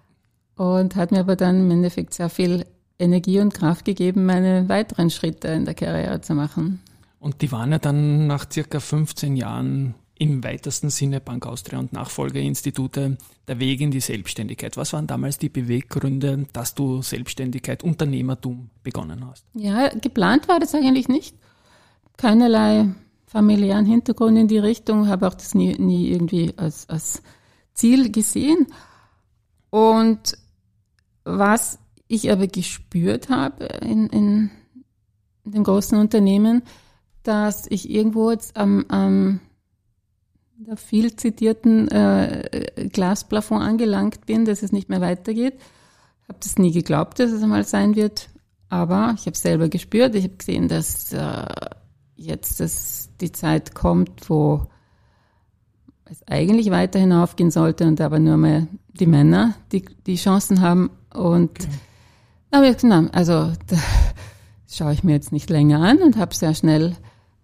Und 0.57 0.97
hat 0.97 1.13
mir 1.13 1.21
aber 1.21 1.37
dann 1.37 1.61
im 1.61 1.71
Endeffekt 1.71 2.15
sehr 2.15 2.29
viel 2.29 2.67
Energie 2.99 3.41
und 3.41 3.55
Kraft 3.55 3.85
gegeben, 3.85 4.27
meine 4.27 4.69
weiteren 4.69 5.11
Schritte 5.11 5.49
in 5.49 5.65
der 5.65 5.75
Karriere 5.75 6.21
zu 6.21 6.35
machen. 6.35 6.81
Und 7.19 7.41
die 7.41 7.53
waren 7.53 7.73
ja 7.73 7.79
dann 7.79 8.27
nach 8.27 8.47
circa 8.51 8.81
15 8.81 9.37
Jahren 9.37 9.95
im 10.19 10.45
weitesten 10.45 10.91
Sinne 10.91 11.21
Bank 11.21 11.47
Austria 11.47 11.79
und 11.79 11.93
Nachfolgeinstitute 11.93 13.17
der 13.49 13.59
Weg 13.59 13.81
in 13.81 13.91
die 13.91 14.01
Selbstständigkeit. 14.01 14.77
Was 14.77 14.93
waren 14.93 15.07
damals 15.07 15.39
die 15.39 15.49
Beweggründe, 15.49 16.47
dass 16.53 16.75
du 16.75 17.03
Selbstständigkeit, 17.03 17.83
Unternehmertum 17.83 18.71
begonnen 18.85 19.27
hast? 19.27 19.45
Ja, 19.55 19.89
geplant 19.89 20.49
war 20.49 20.61
das 20.61 20.75
eigentlich 20.75 21.09
nicht. 21.09 21.37
Keinerlei 22.17 22.89
familiären 23.27 23.87
Hintergrund 23.87 24.39
in 24.39 24.47
die 24.47 24.59
Richtung, 24.59 25.09
habe 25.09 25.27
auch 25.27 25.35
das 25.35 25.55
nie, 25.55 25.75
nie 25.79 26.11
irgendwie 26.11 26.53
als, 26.57 26.89
als 26.89 27.23
Ziel 27.73 28.13
gesehen. 28.13 28.67
Und 29.71 30.39
was 31.25 31.79
ich 32.09 32.31
aber 32.31 32.47
gespürt 32.47 33.29
habe 33.29 33.65
in, 33.81 34.09
in 34.09 34.51
dem 35.45 35.65
großen 35.65 35.99
Unternehmen, 35.99 36.63
dass 37.23 37.67
ich 37.69 37.91
irgendwo 37.91 38.31
jetzt 38.31 38.57
am, 38.57 38.85
am 38.89 39.41
der 40.67 40.77
viel 40.77 41.17
zitierten 41.17 41.89
äh, 41.89 42.89
Glasplafond 42.93 43.63
angelangt 43.63 44.27
bin, 44.27 44.45
dass 44.45 44.63
es 44.63 44.73
nicht 44.73 44.89
mehr 44.89 45.01
weitergeht. 45.01 45.55
Ich 46.23 46.29
habe 46.29 46.39
das 46.41 46.59
nie 46.59 46.73
geglaubt, 46.73 47.19
dass 47.19 47.33
es 47.33 47.43
einmal 47.43 47.65
sein 47.65 47.97
wird, 47.97 48.29
aber 48.69 49.15
ich 49.19 49.27
habe 49.27 49.37
selber 49.37 49.69
gespürt. 49.69 50.15
Ich 50.15 50.25
habe 50.25 50.37
gesehen, 50.37 50.69
dass 50.69 51.13
äh, 51.13 51.47
jetzt 52.15 52.61
das, 52.61 53.11
die 53.21 53.33
Zeit 53.33 53.75
kommt, 53.75 54.31
wo 54.31 54.67
es 56.05 56.23
eigentlich 56.29 56.71
weiter 56.71 56.99
hinaufgehen 56.99 57.51
sollte 57.51 57.87
und 57.87 58.01
aber 58.01 58.19
nur 58.19 58.37
mehr 58.37 58.69
die 58.93 59.07
Männer 59.07 59.55
die, 59.73 59.85
die 60.07 60.17
Chancen 60.17 60.61
haben. 60.61 60.91
Und 61.15 61.51
okay. 61.51 61.69
aber 62.51 62.75
genau, 62.75 63.09
also 63.13 63.53
da 63.67 63.77
schaue 64.69 64.93
ich 64.93 65.05
mir 65.05 65.13
jetzt 65.13 65.33
nicht 65.33 65.51
länger 65.51 65.81
an 65.81 65.99
und 65.99 66.17
habe 66.17 66.35
sehr 66.35 66.55
schnell 66.55 66.97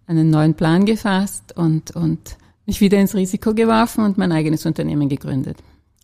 einen 0.07 0.29
neuen 0.29 0.55
Plan 0.55 0.85
gefasst 0.85 1.55
und, 1.55 1.91
und 1.91 2.37
mich 2.65 2.81
wieder 2.81 2.99
ins 2.99 3.15
Risiko 3.15 3.53
geworfen 3.53 4.03
und 4.03 4.17
mein 4.17 4.31
eigenes 4.31 4.65
Unternehmen 4.65 5.07
gegründet. 5.07 5.57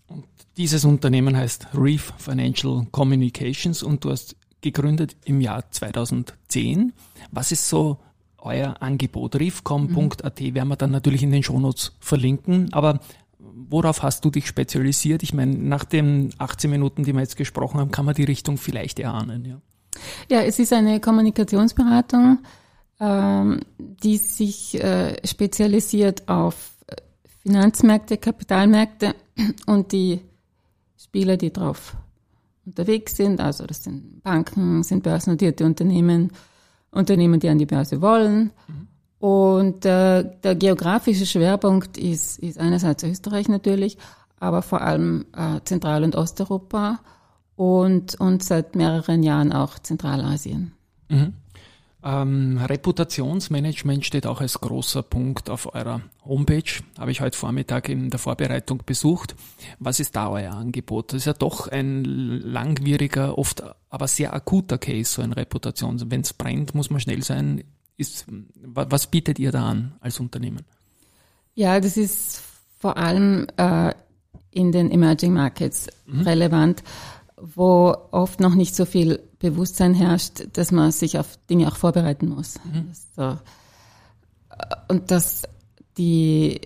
Und 0.08 0.25
dieses 0.58 0.86
Unternehmen 0.86 1.36
heißt 1.36 1.67
Reef 1.73 2.13
Financial 2.17 2.86
Communications 2.91 3.82
und 3.82 4.04
du 4.04 4.12
hast 4.12 4.36
gegründet 4.62 5.15
im 5.25 5.41
Jahr 5.41 5.69
2010. 5.69 6.93
Was 7.32 7.51
ist 7.51 7.67
so 7.67 7.97
euer 8.38 8.82
Angebot? 8.82 9.36
reefcom.at 9.36 10.39
werden 10.39 10.67
wir 10.67 10.75
dann 10.75 10.91
natürlich 10.91 11.23
in 11.23 11.32
den 11.32 11.43
Shownotes 11.43 11.93
verlinken, 11.99 12.71
aber 12.73 12.99
worauf 13.56 14.04
hast 14.04 14.26
du 14.26 14.30
dich 14.30 14.48
spezialisiert? 14.48 15.24
Ich 15.24 15.34
meine, 15.34 15.56
nach 15.56 15.86
den 15.86 16.34
18 16.38 16.70
Minuten, 16.70 17.04
die 17.04 17.13
wir 17.13 17.22
jetzt 17.22 17.38
gesprochen 17.38 17.80
haben, 17.80 17.91
kann 17.91 18.06
man 18.06 18.15
die 18.15 18.24
Richtung 18.24 18.58
vielleicht 18.58 19.00
erahnen. 19.00 19.46
Ja, 19.46 19.62
ja 20.30 20.41
es 20.44 20.60
ist 20.60 20.74
eine 20.74 21.00
Kommunikationsberatung 21.00 22.39
ähm, 23.00 23.60
die 23.78 24.18
sich 24.18 24.82
äh, 24.82 25.15
spezialisiert 25.28 26.28
auf 26.28 26.76
äh, 26.88 26.96
Finanzmärkte, 27.44 28.18
Kapitalmärkte 28.18 29.15
und 29.65 29.91
die 29.91 30.22
Spieler, 30.98 31.38
die 31.38 31.52
drauf 31.52 31.96
unterwegs 32.65 33.18
sind. 33.18 33.41
Also 33.41 33.65
das 33.65 33.84
sind 33.84 34.24
Banken, 34.24 34.84
sind 34.84 35.04
börsennotierte 35.04 35.65
Unternehmen, 35.65 36.32
Unternehmen, 36.91 37.39
die 37.39 37.50
an 37.50 37.58
die 37.58 37.65
Börse 37.65 38.02
wollen. 38.02 38.52
Mhm. 38.68 38.85
Und 39.19 39.86
äh, 39.86 40.23
der 40.43 40.56
geografische 40.56 41.25
Schwerpunkt 41.25 41.97
ist, 41.97 42.39
ist 42.39 42.60
einerseits 42.60 43.04
Österreich 43.04 43.47
natürlich, 43.47 43.97
aber 44.39 44.62
vor 44.62 44.82
allem 44.82 45.25
äh, 45.36 45.62
Zentral- 45.63 46.04
und 46.04 46.15
Osteuropa 46.15 46.99
und, 47.56 48.19
und 48.19 48.43
seit 48.43 48.75
mehreren 48.75 49.23
Jahren 49.23 49.54
auch 49.54 49.80
Zentralasien. 49.80 50.73
Mhm. 51.10 51.34
Ähm, 52.06 52.60
Reputationsmanagement 52.63 54.06
steht 54.06 54.28
auch 54.28 54.39
als 54.39 54.62
großer 54.62 55.01
Punkt 55.01 55.49
auf 55.49 55.73
eurer 55.73 56.01
Homepage. 56.23 56.84
Habe 56.99 57.10
ich 57.10 57.19
heute 57.19 57.36
Vormittag 57.36 57.89
in 57.89 58.12
der 58.12 58.19
Vorbereitung 58.19 58.84
besucht. 58.86 59.36
Was 59.80 59.99
ist 59.99 60.15
da 60.15 60.30
euer 60.30 60.54
Angebot? 60.54 61.13
Das 61.13 61.21
ist 61.21 61.25
ja 61.25 61.34
doch 61.34 61.67
ein 61.67 62.04
langwieriger, 62.04 63.39
oft 63.39 63.63
aber 63.89 64.08
sehr 64.08 64.36
akuter 64.36 64.78
Case, 64.78 65.13
so 65.13 65.23
ein 65.23 65.34
Reputation. 65.34 65.99
Wenn 66.12 66.21
es 66.21 66.34
brennt, 66.34 66.75
muss 66.75 66.91
man 66.91 66.99
schnell 66.99 67.23
sein. 67.23 67.63
Ist, 67.97 68.25
was 68.27 69.08
bietet 69.08 69.39
ihr 69.39 69.51
da 69.51 69.69
an 69.69 69.95
als 70.01 70.19
Unternehmen? 70.19 70.65
Ja, 71.53 71.79
das 71.79 71.95
ist 71.95 72.41
vor 72.79 72.97
allem 72.97 73.47
äh, 73.58 73.93
in 74.51 74.71
den 74.71 74.91
Emerging 74.91 75.34
Markets 75.34 75.88
mhm. 76.05 76.21
relevant 76.21 76.84
wo 77.38 77.95
oft 78.12 78.39
noch 78.39 78.55
nicht 78.55 78.75
so 78.75 78.86
viel 78.86 79.19
Bewusstsein 79.39 79.93
herrscht, 79.93 80.47
dass 80.53 80.71
man 80.71 80.91
sich 80.91 81.19
auf 81.19 81.38
Dinge 81.49 81.67
auch 81.67 81.75
vorbereiten 81.75 82.29
muss. 82.29 82.55
Mhm. 82.63 82.91
So. 83.15 83.38
Und 84.88 85.12
dass 85.12 85.43
die, 85.97 86.62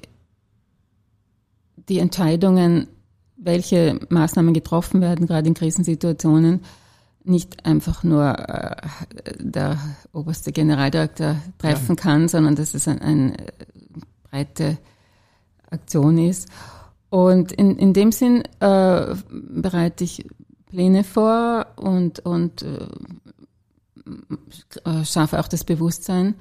die 1.76 2.00
Entscheidungen, 2.00 2.88
welche 3.36 4.00
Maßnahmen 4.10 4.54
getroffen 4.54 5.02
werden, 5.02 5.26
gerade 5.26 5.48
in 5.48 5.54
Krisensituationen, 5.54 6.62
nicht 7.24 7.66
einfach 7.66 8.04
nur 8.04 8.38
äh, 8.38 8.76
der 9.38 9.78
oberste 10.14 10.52
Generaldirektor 10.52 11.36
treffen 11.58 11.96
ja. 11.96 12.02
kann, 12.02 12.28
sondern 12.28 12.56
dass 12.56 12.74
es 12.74 12.88
eine 12.88 13.02
ein 13.02 13.38
breite 14.24 14.78
Aktion 15.70 16.18
ist. 16.18 16.48
Und 17.10 17.52
in, 17.52 17.78
in 17.78 17.94
dem 17.94 18.12
Sinn 18.12 18.44
äh, 18.60 19.16
bereite 19.30 20.04
ich 20.04 20.26
Pläne 20.68 21.04
vor 21.04 21.66
und, 21.78 22.20
und 22.20 22.62
äh, 22.62 22.88
äh, 24.86 25.06
schaffe 25.06 25.40
auch 25.40 25.48
das 25.48 25.64
Bewusstsein, 25.64 26.36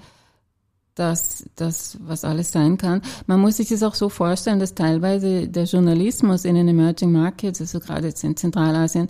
dass 0.94 1.44
das, 1.56 1.96
was 2.02 2.24
alles 2.24 2.52
sein 2.52 2.76
kann. 2.76 3.00
Man 3.26 3.40
muss 3.40 3.56
sich 3.56 3.68
das 3.68 3.82
auch 3.82 3.94
so 3.94 4.08
vorstellen, 4.08 4.58
dass 4.58 4.74
teilweise 4.74 5.48
der 5.48 5.64
Journalismus 5.64 6.44
in 6.44 6.56
den 6.56 6.68
Emerging 6.68 7.12
Markets, 7.12 7.60
also 7.60 7.80
gerade 7.80 8.08
jetzt 8.08 8.24
in 8.24 8.36
Zentralasien, 8.36 9.08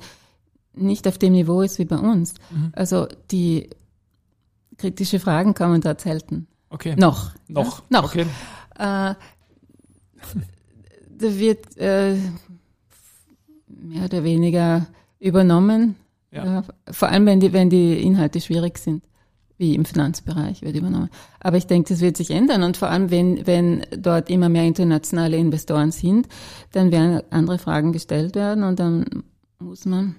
nicht 0.79 1.07
auf 1.09 1.19
dem 1.19 1.33
Niveau 1.33 1.63
ist 1.63 1.79
wie 1.79 1.85
bei 1.85 1.99
uns. 1.99 2.35
Mhm. 2.51 2.73
Also 2.73 3.07
die 3.31 3.71
kritische 4.77 5.19
Fragen 5.21 5.55
kommen 5.55 5.81
dort 5.81 6.01
selten. 6.01 6.47
Okay. 6.71 6.95
Noch. 6.97 7.33
Noch. 7.49 7.79
Ja? 7.91 8.01
Noch. 8.01 8.05
Okay. 8.05 8.27
Äh, 8.79 9.15
da 9.15 9.17
wird 11.21 11.77
äh, 11.79 12.17
mehr 13.67 14.05
oder 14.05 14.25
weniger 14.25 14.87
übernommen, 15.21 15.97
Ja. 16.31 16.63
vor 16.91 17.09
allem, 17.09 17.27
wenn 17.27 17.41
die, 17.41 17.53
wenn 17.53 17.71
die 17.71 18.01
Inhalte 18.03 18.41
schwierig 18.41 18.79
sind, 18.79 19.03
wie 19.57 19.75
im 19.75 19.85
Finanzbereich 19.85 20.63
wird 20.63 20.77
übernommen. 20.77 21.09
Aber 21.41 21.57
ich 21.57 21.67
denke, 21.67 21.89
das 21.93 22.01
wird 22.01 22.17
sich 22.17 22.31
ändern 22.31 22.63
und 22.63 22.77
vor 22.77 22.89
allem, 22.89 23.11
wenn, 23.11 23.45
wenn 23.47 23.85
dort 23.99 24.31
immer 24.31 24.49
mehr 24.49 24.65
internationale 24.65 25.37
Investoren 25.37 25.91
sind, 25.91 26.29
dann 26.73 26.93
werden 26.93 27.23
andere 27.31 27.59
Fragen 27.59 27.93
gestellt 27.93 28.37
werden 28.37 28.63
und 28.63 28.79
dann 28.79 29.25
muss 29.59 29.85
man 29.85 30.15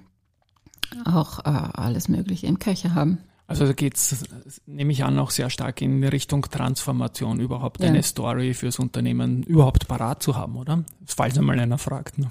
auch 1.04 1.40
äh, 1.40 1.42
alles 1.48 2.08
Mögliche 2.08 2.46
im 2.46 2.58
Köcher 2.58 2.94
haben. 2.94 3.18
Also 3.46 3.66
da 3.66 3.72
geht's, 3.72 4.22
nehme 4.66 4.92
ich 4.92 5.02
an, 5.02 5.18
auch 5.18 5.32
sehr 5.32 5.50
stark 5.50 5.82
in 5.82 6.04
Richtung 6.04 6.42
Transformation, 6.42 7.40
überhaupt 7.40 7.80
ja. 7.80 7.88
eine 7.88 8.04
Story 8.04 8.54
fürs 8.54 8.78
Unternehmen 8.78 9.42
überhaupt 9.42 9.88
parat 9.88 10.22
zu 10.22 10.36
haben, 10.36 10.56
oder? 10.56 10.84
Falls 11.04 11.36
einmal 11.36 11.58
einer 11.58 11.76
fragt. 11.76 12.18
Ne? 12.18 12.30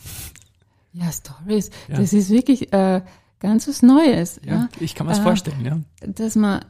Ja, 0.93 1.11
Stories, 1.11 1.71
ja. 1.89 1.97
das 1.97 2.13
ist 2.13 2.29
wirklich 2.29 2.71
äh, 2.71 3.01
ganz 3.41 3.67
was 3.67 3.81
Neues. 3.81 4.39
Ja, 4.45 4.53
ja. 4.53 4.69
Ich 4.79 4.95
kann 4.95 5.07
mir 5.07 5.11
das 5.11 5.19
äh, 5.19 5.23
vorstellen, 5.23 5.65
ja. 5.65 5.79
Dass 6.07 6.35
man 6.35 6.63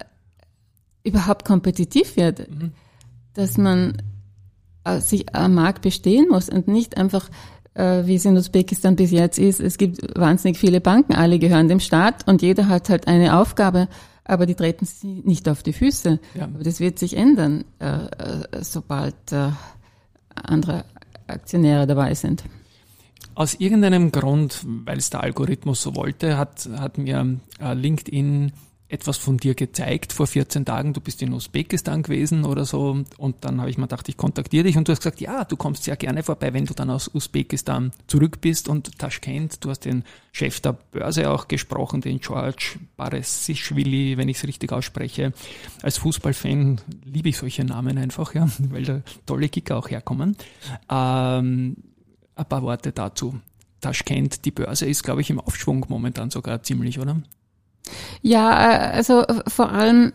überhaupt 1.04 1.46
kompetitiv 1.46 2.16
wird, 2.16 2.50
mhm. 2.50 2.72
dass 3.36 3.58
man 3.60 4.02
äh, 4.84 5.00
sich 5.00 5.36
am 5.36 5.54
Markt 5.54 5.84
bestehen 5.84 6.28
muss 6.28 6.50
und 6.50 6.68
nicht 6.68 6.98
einfach 6.98 7.30
äh, 7.30 7.32
wie 7.76 8.16
es 8.16 8.26
in 8.26 8.36
Usbekistan 8.36 8.96
bis 8.96 9.12
jetzt 9.12 9.40
ist, 9.40 9.62
es 9.62 9.78
gibt 9.78 10.02
wahnsinnig 10.20 10.58
viele 10.58 10.82
Banken, 10.82 11.14
alle 11.14 11.40
gehören 11.40 11.70
dem 11.70 11.80
Staat 11.80 12.28
und 12.28 12.42
jeder 12.42 12.68
hat 12.68 12.90
halt 12.90 13.08
eine 13.08 13.38
Aufgabe 13.38 13.88
aber 14.30 14.46
die 14.46 14.56
treten 14.56 14.86
sie 14.86 15.22
nicht 15.26 15.50
auf 15.50 15.64
die 15.64 15.74
Füße. 15.74 16.20
Ja. 16.36 16.44
Aber 16.44 16.64
das 16.64 16.80
wird 16.80 17.00
sich 17.00 17.18
ändern, 17.18 17.66
äh, 17.80 17.88
äh, 17.88 18.64
sobald 18.64 19.16
äh, 19.32 19.50
andere 20.36 20.86
Aktionäre 21.28 21.88
dabei 21.88 22.14
sind. 22.14 22.44
Aus 23.34 23.56
irgendeinem 23.56 24.12
Grund, 24.12 24.64
weil 24.86 24.98
es 24.98 25.10
der 25.10 25.24
Algorithmus 25.24 25.82
so 25.82 25.96
wollte, 25.96 26.38
hat, 26.38 26.70
hat 26.78 26.98
mir 26.98 27.40
äh, 27.60 27.74
LinkedIn 27.74 28.52
etwas 28.90 29.18
von 29.18 29.38
dir 29.38 29.54
gezeigt 29.54 30.12
vor 30.12 30.26
14 30.26 30.66
Tagen, 30.66 30.94
du 30.94 31.00
bist 31.00 31.22
in 31.22 31.32
Usbekistan 31.32 32.02
gewesen 32.02 32.44
oder 32.44 32.66
so 32.66 33.04
und 33.18 33.36
dann 33.42 33.62
habe 33.62 33.70
ich 33.70 33.78
mir 33.78 33.84
gedacht, 33.84 34.10
ich 34.10 34.18
kontaktiere 34.18 34.64
dich 34.64 34.78
und 34.78 34.88
du 34.88 34.92
hast 34.92 35.00
gesagt, 35.00 35.22
ja, 35.22 35.46
du 35.46 35.56
kommst 35.56 35.84
sehr 35.84 35.96
gerne 35.96 36.24
vorbei, 36.24 36.54
wenn 36.54 36.66
du 36.66 36.74
dann 36.74 36.90
aus 36.90 37.10
Usbekistan 37.14 37.92
zurück 38.08 38.42
bist 38.42 38.68
und 38.68 38.98
Taschkent, 38.98 39.64
du 39.64 39.70
hast 39.70 39.86
den 39.86 40.04
Chef 40.32 40.60
der 40.60 40.74
Börse 40.74 41.30
auch 41.30 41.48
gesprochen, 41.48 42.02
den 42.02 42.20
George 42.20 42.80
Baresischwili, 42.98 44.18
wenn 44.18 44.28
ich 44.28 44.38
es 44.38 44.48
richtig 44.48 44.72
ausspreche. 44.72 45.34
Als 45.84 46.00
Fußballfan 46.00 46.82
liebe 47.06 47.30
ich 47.30 47.38
solche 47.38 47.64
Namen 47.64 47.98
einfach, 48.00 48.34
ja, 48.34 48.50
weil 48.60 48.84
da 48.84 49.02
tolle 49.28 49.50
Kicker 49.50 49.78
auch 49.78 49.90
herkommen. 49.90 50.36
Ähm, 50.90 51.78
ein 52.36 52.46
paar 52.46 52.64
Worte 52.64 52.92
dazu. 52.92 53.40
Taschkent, 53.82 54.46
die 54.46 54.52
Börse 54.52 54.88
ist, 54.88 55.04
glaube 55.04 55.22
ich, 55.22 55.30
im 55.30 55.40
Aufschwung 55.40 55.86
momentan 55.90 56.32
sogar 56.32 56.64
ziemlich, 56.64 57.00
oder? 57.00 57.22
Ja, 58.22 58.52
äh, 58.52 58.98
also 58.98 59.24
vor 59.48 59.72
allem 59.72 60.14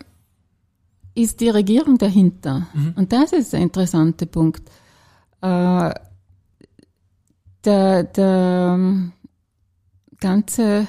ist 1.14 1.40
die 1.40 1.48
Regierung 1.48 1.98
dahinter. 1.98 2.66
Mhm. 2.74 2.94
Und 2.96 3.12
das 3.12 3.32
ist 3.32 3.52
der 3.52 3.60
interessante 3.60 4.26
Punkt. 4.26 4.68
Äh, 5.40 5.94
der, 7.64 8.02
der 8.04 8.72
ähm, 8.74 9.12
ganze 10.20 10.86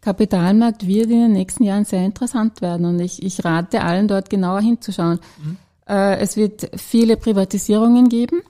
Kapitalmarkt 0.00 0.86
wird 0.86 1.10
in 1.10 1.20
den 1.20 1.32
nächsten 1.32 1.64
Jahren 1.64 1.84
sehr 1.84 2.04
interessant 2.04 2.60
werden 2.60 2.84
und 2.86 3.00
ich, 3.00 3.22
ich 3.22 3.44
rate 3.44 3.82
allen 3.82 4.08
dort 4.08 4.28
genauer 4.28 4.60
hinzuschauen. 4.60 5.20
Mhm. 5.42 5.56
Äh, 5.86 6.18
es 6.18 6.36
wird 6.36 6.70
viele 6.76 7.16
Privatisierungen 7.16 8.08
geben 8.08 8.42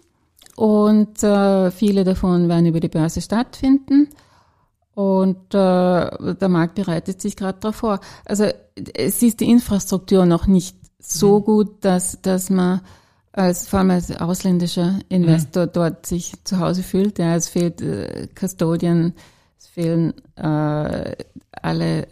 und 0.57 1.19
viele 1.19 2.05
davon 2.05 2.49
werden 2.49 2.67
über 2.67 2.79
die 2.79 2.88
Börse 2.88 3.21
stattfinden. 3.21 4.09
Und 4.94 5.52
äh, 5.54 6.35
der 6.35 6.48
Markt 6.48 6.76
bereitet 6.76 7.20
sich 7.20 7.37
gerade 7.37 7.59
darauf 7.61 7.76
vor. 7.76 8.00
Also 8.24 8.46
es 8.94 9.22
ist 9.22 9.40
die 9.40 9.50
Infrastruktur 9.50 10.24
noch 10.24 10.46
nicht 10.46 10.76
so 10.98 11.40
mhm. 11.40 11.44
gut, 11.44 11.85
dass, 11.85 12.20
dass 12.22 12.50
man 12.50 12.80
als 13.33 13.66
vor 13.66 13.80
allem 13.80 13.90
als 13.90 14.12
ausländischer 14.12 15.00
Investor 15.09 15.66
mhm. 15.66 15.70
dort 15.72 16.07
sich 16.07 16.33
zu 16.44 16.61
Hause 16.61 16.83
fühlt. 16.83 17.18
Ja, 17.18 17.35
es 17.35 17.48
fehlt 17.48 17.80
äh, 17.83 18.28
Custodian, 18.38 19.14
es 19.59 19.66
fehlen 19.66 20.14
äh, 20.37 21.16
alle 21.50 22.02
äh, 22.02 22.07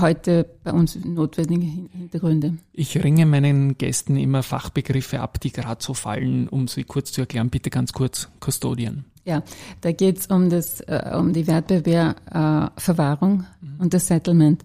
heute 0.00 0.48
bei 0.62 0.72
uns 0.72 0.96
notwendigen 1.04 1.90
Hintergründe. 1.92 2.58
Ich 2.72 3.02
ringe 3.02 3.26
meinen 3.26 3.76
Gästen 3.76 4.16
immer 4.16 4.42
Fachbegriffe 4.42 5.20
ab, 5.20 5.40
die 5.40 5.52
gerade 5.52 5.82
so 5.82 5.94
fallen, 5.94 6.48
um 6.48 6.68
sie 6.68 6.84
kurz 6.84 7.12
zu 7.12 7.22
erklären. 7.22 7.50
Bitte 7.50 7.70
ganz 7.70 7.92
kurz, 7.92 8.28
Custodian. 8.40 9.04
Ja, 9.24 9.42
da 9.80 9.92
geht 9.92 10.18
es 10.18 10.26
um, 10.26 10.50
das, 10.50 10.80
äh, 10.80 11.12
um 11.16 11.32
die 11.32 11.46
Wertpapierverwahrung 11.46 13.40
äh, 13.40 13.64
mhm. 13.64 13.80
und 13.80 13.94
das 13.94 14.08
Settlement. 14.08 14.64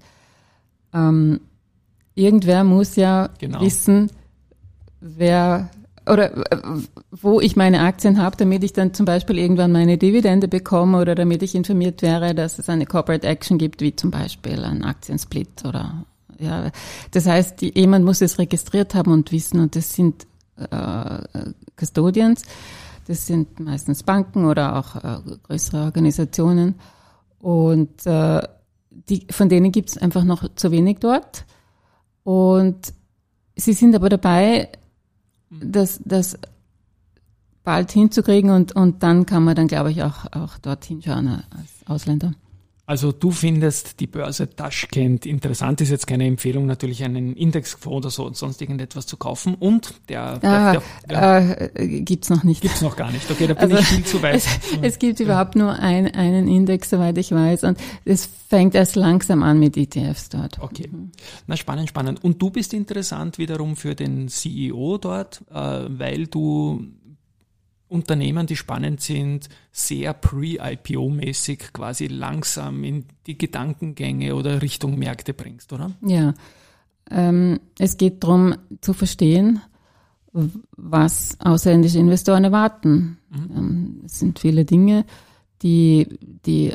Ähm, 0.94 1.42
irgendwer 2.16 2.64
muss 2.64 2.96
ja 2.96 3.30
genau. 3.38 3.62
wissen, 3.62 4.10
wer 5.00 5.70
oder 6.08 6.52
äh, 6.52 6.58
wo 7.12 7.42
ich 7.42 7.56
meine 7.56 7.82
Aktien 7.82 8.22
habe, 8.22 8.36
damit 8.38 8.64
ich 8.64 8.74
dann 8.74 8.94
zum 8.94 9.06
Beispiel 9.06 9.38
irgendwann 9.38 9.72
meine 9.72 9.98
Dividende 9.98 10.48
bekomme 10.48 11.00
oder 11.00 11.16
damit 11.16 11.44
ich 11.44 11.54
informiert 11.54 12.02
wäre, 12.02 12.34
dass 12.34 12.60
es 12.60 12.70
eine 12.70 12.86
Corporate 12.86 13.28
Action 13.28 13.58
gibt, 13.58 13.82
wie 13.82 13.96
zum 13.96 14.12
Beispiel 14.12 14.64
ein 14.64 14.84
Aktiensplit 14.84 15.66
oder 15.66 16.06
ja. 16.40 16.72
Das 17.12 17.26
heißt, 17.26 17.62
die, 17.62 17.78
jemand 17.78 18.06
muss 18.06 18.22
es 18.22 18.40
registriert 18.40 18.96
haben 18.96 19.12
und 19.12 19.32
wissen 19.32 19.60
und 19.60 19.76
das 19.76 19.94
sind 19.94 20.26
äh, 20.56 21.20
Custodians. 21.76 22.44
Das 23.08 23.26
sind 23.26 23.62
meistens 23.62 24.04
Banken 24.04 24.46
oder 24.46 24.76
auch 24.76 24.96
äh, 24.98 25.38
größere 25.44 25.84
Organisationen. 25.84 26.76
Und 27.40 28.06
äh, 28.06 28.42
die, 28.90 29.26
von 29.32 29.48
denen 29.48 29.72
gibt 29.72 29.92
es 29.92 29.98
einfach 29.98 30.26
noch 30.26 30.54
zu 30.56 30.72
wenig 30.72 30.98
dort. 31.00 31.46
Und 32.24 32.94
sie 33.56 33.72
sind 33.72 33.96
aber 33.96 34.10
dabei, 34.10 34.70
das, 35.50 36.02
das 36.04 36.38
bald 37.64 37.92
hinzukriegen 37.92 38.50
und, 38.50 38.76
und 38.76 39.04
dann 39.04 39.26
kann 39.26 39.46
man 39.46 39.56
dann, 39.56 39.68
glaube 39.68 39.92
ich, 39.92 40.04
auch, 40.04 40.26
auch 40.34 40.58
dorthin 40.58 41.02
schauen 41.02 41.30
als 41.30 41.88
Ausländer. 41.88 42.34
Also 42.90 43.12
du 43.12 43.32
findest 43.32 44.00
die 44.00 44.08
Börse 44.08 44.50
Taschkent 44.50 45.26
interessant, 45.26 45.82
ist 45.82 45.90
jetzt 45.90 46.08
keine 46.08 46.26
Empfehlung, 46.26 46.66
natürlich 46.68 47.04
einen 47.04 47.36
Indexfonds 47.36 47.98
oder 47.98 48.10
so 48.10 48.32
sonst 48.32 48.62
irgendetwas 48.62 49.06
zu 49.06 49.18
kaufen. 49.18 49.56
Und 49.56 49.96
der, 50.08 50.40
ah, 50.42 50.72
der, 50.72 50.82
der 51.10 51.78
äh, 51.78 52.00
gibt's 52.00 52.30
noch 52.30 52.46
nicht. 52.46 52.62
Gibt's 52.62 52.80
noch 52.80 52.96
gar 52.96 53.12
nicht. 53.12 53.30
Okay, 53.30 53.48
da 53.48 53.56
bin 53.56 53.74
also, 53.74 53.78
ich 53.78 53.88
viel 53.88 54.06
zu 54.06 54.22
weit. 54.22 54.36
Es, 54.36 54.48
es 54.82 55.00
gibt 55.00 55.20
ja. 55.20 55.26
überhaupt 55.26 55.58
nur 55.58 55.74
ein, 55.74 56.16
einen 56.16 56.48
Index, 56.48 56.90
soweit 56.90 57.18
ich 57.18 57.34
weiß, 57.34 57.66
und 57.66 57.78
es 58.06 58.30
fängt 58.48 58.74
erst 58.74 58.96
langsam 58.96 59.44
an 59.44 59.60
mit 59.60 59.76
ETFs 59.76 60.30
dort. 60.30 60.58
Okay, 60.62 60.90
na 61.46 61.58
spannend, 61.58 61.90
spannend. 61.90 62.24
Und 62.24 62.42
du 62.42 62.52
bist 62.52 62.74
interessant 62.74 63.38
wiederum 63.38 63.76
für 63.76 63.96
den 63.96 64.30
CEO 64.30 64.98
dort, 64.98 65.42
äh, 65.52 65.56
weil 65.90 66.28
du 66.28 66.88
Unternehmen, 67.90 68.48
die 68.48 68.56
spannend 68.56 69.02
sind, 69.02 69.50
sehr 69.72 70.14
pre-IPO-mäßig 70.14 71.72
quasi 71.74 72.08
langsam 72.08 72.84
in 72.84 73.06
die 73.26 73.38
Gedankengänge 73.38 74.36
oder 74.36 74.62
Richtung 74.62 75.00
Märkte 75.00 75.34
bringst, 75.34 75.72
oder? 75.72 75.92
Ja, 76.02 76.34
ähm, 77.10 77.60
es 77.80 77.98
geht 77.98 78.24
darum 78.24 78.56
zu 78.82 78.94
verstehen, 78.94 79.62
was 80.76 81.38
ausländische 81.40 82.00
Investoren 82.00 82.44
erwarten. 82.44 83.18
Mhm. 83.30 83.58
Ähm, 83.58 84.02
es 84.06 84.20
sind 84.20 84.40
viele 84.40 84.66
Dinge, 84.66 85.06
die, 85.62 86.08
die 86.46 86.74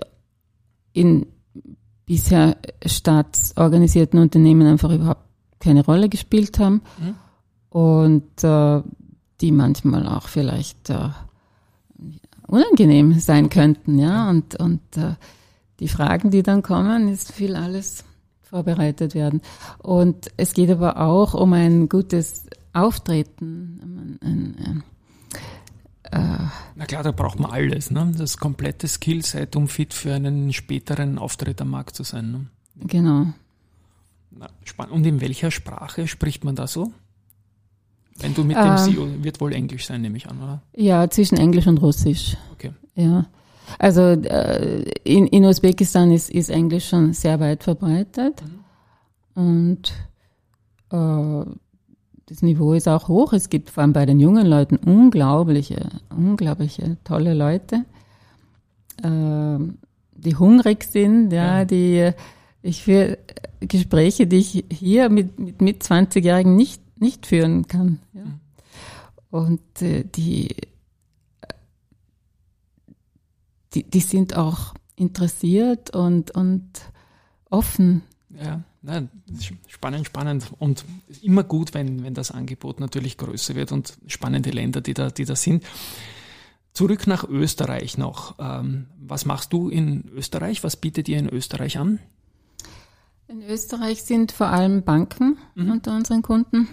in 0.93 1.27
bisher 2.07 2.57
staatsorganisierten 2.85 4.19
Unternehmen 4.19 4.67
einfach 4.67 4.91
überhaupt 4.91 5.25
keine 5.61 5.85
Rolle 5.85 6.09
gespielt 6.09 6.59
haben. 6.59 6.83
Mhm. 6.99 7.15
Und 7.69 8.45
äh, 8.45 8.83
die 9.43 9.53
manchmal 9.53 10.07
auch 10.07 10.29
vielleicht 10.29 10.89
äh, 10.91 11.11
unangenehm 12.47 13.19
sein 13.19 13.49
könnten, 13.49 13.99
ja. 13.99 14.31
Und, 14.31 14.55
und 14.57 14.81
äh, 14.97 15.15
die 15.81 15.89
Fragen, 15.89 16.31
die 16.31 16.43
dann 16.43 16.63
kommen, 16.63 17.09
ist 17.09 17.33
viel 17.33 17.57
alles 17.57 18.05
vorbereitet 18.43 19.15
werden. 19.15 19.43
Und 19.79 20.31
es 20.37 20.53
geht 20.53 20.71
aber 20.71 20.99
auch 20.99 21.35
um 21.35 21.53
ein 21.53 21.89
gutes 21.89 22.45
Auftreten. 22.73 24.19
Ein, 24.23 24.29
ein, 24.29 24.57
ein, 24.65 24.83
äh, 26.13 26.47
Na 26.77 26.87
klar, 26.87 27.03
da 27.03 27.11
braucht 27.11 27.41
man 27.41 27.51
alles, 27.51 27.91
ne? 27.91 28.13
Das 28.17 28.37
komplette 28.37 28.87
Skillset, 28.87 29.57
um 29.57 29.69
fit 29.69 29.95
für 29.95 30.15
einen 30.15 30.53
späteren 30.53 31.19
Auftritt 31.19 31.61
am 31.61 31.71
Markt 31.71 31.97
zu 31.97 32.05
sein. 32.05 32.31
Ne? 32.31 32.47
Genau. 32.87 33.27
Na, 34.31 34.49
Und 34.91 35.07
in 35.07 35.21
welcher 35.21 35.51
Sprache 35.51 36.07
spricht 36.07 36.45
man 36.45 36.55
da 36.55 36.67
so? 36.67 36.93
Wenn 38.19 38.35
du 38.35 38.45
mit 38.45 38.57
dem 38.57 38.73
äh, 38.73 38.77
CEO, 38.77 39.07
wird 39.23 39.41
wohl 39.41 39.53
Englisch 39.53 39.87
sein, 39.87 40.03
nehme 40.03 40.17
ich 40.17 40.29
an, 40.29 40.43
oder? 40.43 40.63
Ja, 40.77 41.09
zwischen 41.09 41.39
Englisch 41.39 41.67
und 41.67 41.79
Russisch. 41.79 42.37
Okay. 42.53 42.73
Ja. 42.95 43.27
Also 43.79 44.03
äh, 44.03 44.83
in, 45.05 45.27
in 45.27 45.45
Usbekistan 45.45 46.13
ist, 46.13 46.31
ist 46.31 46.51
Englisch 46.51 46.89
schon 46.89 47.13
sehr 47.13 47.41
weit 47.41 47.63
verbreitet. 47.63 48.43
Mhm. 49.35 49.43
Und 49.43 49.93
äh, 50.91 51.51
das 52.27 52.43
Niveau 52.43 52.75
ist 52.75 52.89
auch 52.89 53.09
hoch. 53.09 53.33
Es 53.33 53.49
gibt 53.49 53.71
vor 53.71 53.83
allem 53.83 53.93
bei 53.93 54.07
den 54.07 54.21
jungen 54.21 54.47
Leuten 54.47 54.77
unglaubliche, 54.77 55.89
unglaubliche 56.11 56.97
tolle 57.05 57.35
Leute. 57.35 57.85
Äh, 59.03 59.59
die 60.15 60.37
hungrig 60.37 60.85
sind, 60.85 61.33
ja, 61.33 61.61
ja. 61.61 61.65
die 61.65 62.11
ich 62.63 62.83
für 62.83 63.19
Gespräche, 63.61 64.27
die 64.27 64.37
ich 64.37 64.65
hier 64.71 65.09
mit, 65.09 65.39
mit, 65.39 65.61
mit 65.61 65.83
20-Jährigen 65.83 66.55
nicht, 66.55 66.82
nicht 67.03 67.27
führen 67.27 67.67
kann. 67.69 67.99
Ja. 68.15 68.25
Mhm. 68.25 68.41
Und 69.31 69.83
äh, 69.83 70.05
die, 70.05 70.55
die, 73.75 73.85
die 73.85 74.01
sind 74.01 74.37
auch 74.37 74.75
interessiert 74.97 75.95
und, 75.95 76.31
und 76.33 76.71
offen. 77.51 78.03
Ja, 78.31 78.63
nein, 78.83 79.11
spannend, 79.69 80.07
spannend 80.07 80.53
und 80.59 80.85
immer 81.23 81.45
gut, 81.45 81.75
wenn, 81.75 82.03
wenn 82.03 82.15
das 82.15 82.31
Angebot 82.31 82.81
natürlich 82.81 83.19
größer 83.19 83.55
wird 83.55 83.73
und 83.73 83.99
spannende 84.07 84.51
Länder, 84.51 84.81
die 84.81 84.95
da, 84.95 85.11
die 85.11 85.25
da 85.25 85.37
sind. 85.37 85.65
Zurück 86.73 87.07
nach 87.07 87.25
Österreich 87.29 87.99
noch. 87.99 88.37
Ähm, 88.39 88.87
was 88.99 89.27
machst 89.27 89.53
du 89.53 89.69
in 89.69 90.09
Österreich? 90.15 90.65
Was 90.65 90.77
bietet 90.77 91.09
ihr 91.09 91.19
in 91.19 91.29
Österreich 91.29 91.77
an? 91.79 91.99
In 93.29 93.43
Österreich 93.43 94.03
sind 94.03 94.33
vor 94.33 94.49
allem 94.49 94.83
Banken 94.83 95.39
mhm. 95.55 95.71
unter 95.71 95.95
unseren 95.95 96.23
Kunden, 96.23 96.69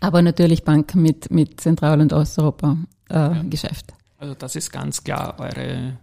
aber 0.00 0.22
natürlich 0.22 0.64
Banken 0.64 1.02
mit, 1.02 1.30
mit 1.30 1.60
Zentral- 1.60 2.00
und 2.00 2.12
Osteuropa-Geschäft. 2.12 3.86
Äh, 3.88 3.92
ja. 3.92 3.98
Also 4.18 4.34
das 4.34 4.56
ist 4.56 4.72
ganz 4.72 5.04
klar 5.04 5.36
eure 5.38 5.98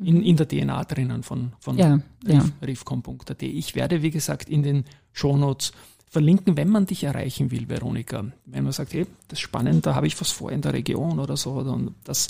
in, 0.00 0.22
in 0.22 0.36
der 0.36 0.48
DNA 0.48 0.84
drinnen 0.84 1.22
von, 1.22 1.52
von 1.60 1.78
ja, 1.78 2.00
ja. 2.26 2.44
Ich 3.40 3.74
werde, 3.74 4.02
wie 4.02 4.10
gesagt, 4.10 4.48
in 4.48 4.62
den 4.62 4.84
Shownotes 5.12 5.72
verlinken, 6.08 6.56
wenn 6.56 6.68
man 6.68 6.86
dich 6.86 7.04
erreichen 7.04 7.50
will, 7.50 7.68
Veronika. 7.68 8.24
Wenn 8.46 8.64
man 8.64 8.72
sagt, 8.72 8.94
hey, 8.94 9.06
das 9.28 9.38
ist 9.38 9.42
spannend, 9.42 9.86
da 9.86 9.94
habe 9.94 10.06
ich 10.06 10.20
was 10.20 10.30
vor 10.30 10.52
in 10.52 10.62
der 10.62 10.72
Region 10.72 11.18
oder 11.18 11.36
so. 11.36 11.62
Dann 11.62 11.94
das, 12.04 12.28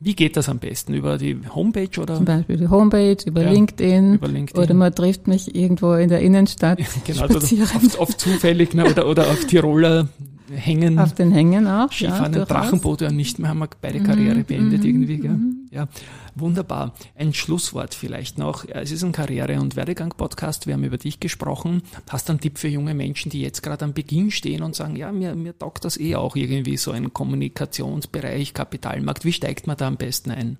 wie 0.00 0.14
geht 0.14 0.36
das 0.36 0.48
am 0.48 0.58
besten? 0.58 0.94
Über 0.94 1.18
die 1.18 1.38
Homepage 1.54 2.00
oder? 2.00 2.16
Zum 2.16 2.24
Beispiel 2.24 2.56
die 2.56 2.68
Homepage, 2.68 3.16
über, 3.26 3.42
ja, 3.42 3.50
LinkedIn, 3.50 4.14
über 4.14 4.28
LinkedIn. 4.28 4.62
Oder 4.62 4.74
man 4.74 4.94
trifft 4.94 5.26
mich 5.26 5.54
irgendwo 5.56 5.94
in 5.94 6.08
der 6.08 6.20
Innenstadt. 6.20 6.78
genau, 7.04 7.24
oft, 7.24 7.98
oft 7.98 8.20
zufällig 8.20 8.74
ne, 8.74 8.86
oder, 8.86 9.08
oder 9.08 9.26
auf 9.28 9.44
Tiroler 9.46 10.08
Hängen. 10.50 10.98
Auf 10.98 11.14
den 11.14 11.32
Hängen 11.32 11.66
auch. 11.66 11.92
Skifahren, 11.92 12.32
ja, 12.32 12.44
Drachenboot 12.44 13.00
ja 13.00 13.10
nicht 13.10 13.38
mehr, 13.38 13.50
haben 13.50 13.58
wir 13.58 13.68
beide 13.80 14.00
Karriere 14.00 14.38
mhm, 14.38 14.44
beendet 14.44 14.80
mhm, 14.80 14.88
irgendwie. 14.88 15.18
Gell? 15.18 15.30
Mhm. 15.30 15.68
Ja, 15.70 15.88
wunderbar. 16.34 16.94
Ein 17.14 17.34
Schlusswort 17.34 17.94
vielleicht 17.94 18.38
noch. 18.38 18.64
Es 18.66 18.90
ist 18.90 19.02
ein 19.02 19.12
Karriere- 19.12 19.60
und 19.60 19.76
Werdegang-Podcast. 19.76 20.66
Wir 20.66 20.74
haben 20.74 20.84
über 20.84 20.98
dich 20.98 21.20
gesprochen. 21.20 21.82
Hast 22.08 22.28
du 22.28 22.32
einen 22.32 22.40
Tipp 22.40 22.58
für 22.58 22.68
junge 22.68 22.94
Menschen, 22.94 23.30
die 23.30 23.42
jetzt 23.42 23.62
gerade 23.62 23.84
am 23.84 23.92
Beginn 23.92 24.30
stehen 24.30 24.62
und 24.62 24.74
sagen, 24.74 24.96
ja, 24.96 25.12
mir, 25.12 25.34
mir 25.34 25.56
taugt 25.58 25.84
das 25.84 25.98
eh 25.98 26.16
auch 26.16 26.36
irgendwie 26.36 26.76
so 26.76 26.92
ein 26.92 27.12
Kommunikationsbereich, 27.12 28.54
Kapitalmarkt. 28.54 29.24
Wie 29.24 29.32
steigt 29.32 29.66
man 29.66 29.76
da 29.76 29.86
am 29.86 29.96
besten 29.96 30.30
ein? 30.30 30.58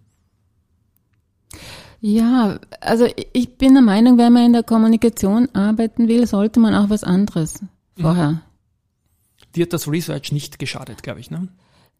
Ja, 2.00 2.60
also 2.80 3.06
ich 3.32 3.56
bin 3.56 3.72
der 3.72 3.82
Meinung, 3.82 4.18
wenn 4.18 4.32
man 4.32 4.44
in 4.44 4.52
der 4.52 4.62
Kommunikation 4.62 5.48
arbeiten 5.54 6.06
will, 6.06 6.26
sollte 6.26 6.60
man 6.60 6.74
auch 6.74 6.90
was 6.90 7.02
anderes 7.02 7.60
vorher 7.96 8.42
dir 9.58 9.68
das 9.68 9.88
Research 9.88 10.32
nicht 10.32 10.58
geschadet, 10.58 11.02
glaube 11.02 11.20
ich, 11.20 11.30
ne? 11.30 11.48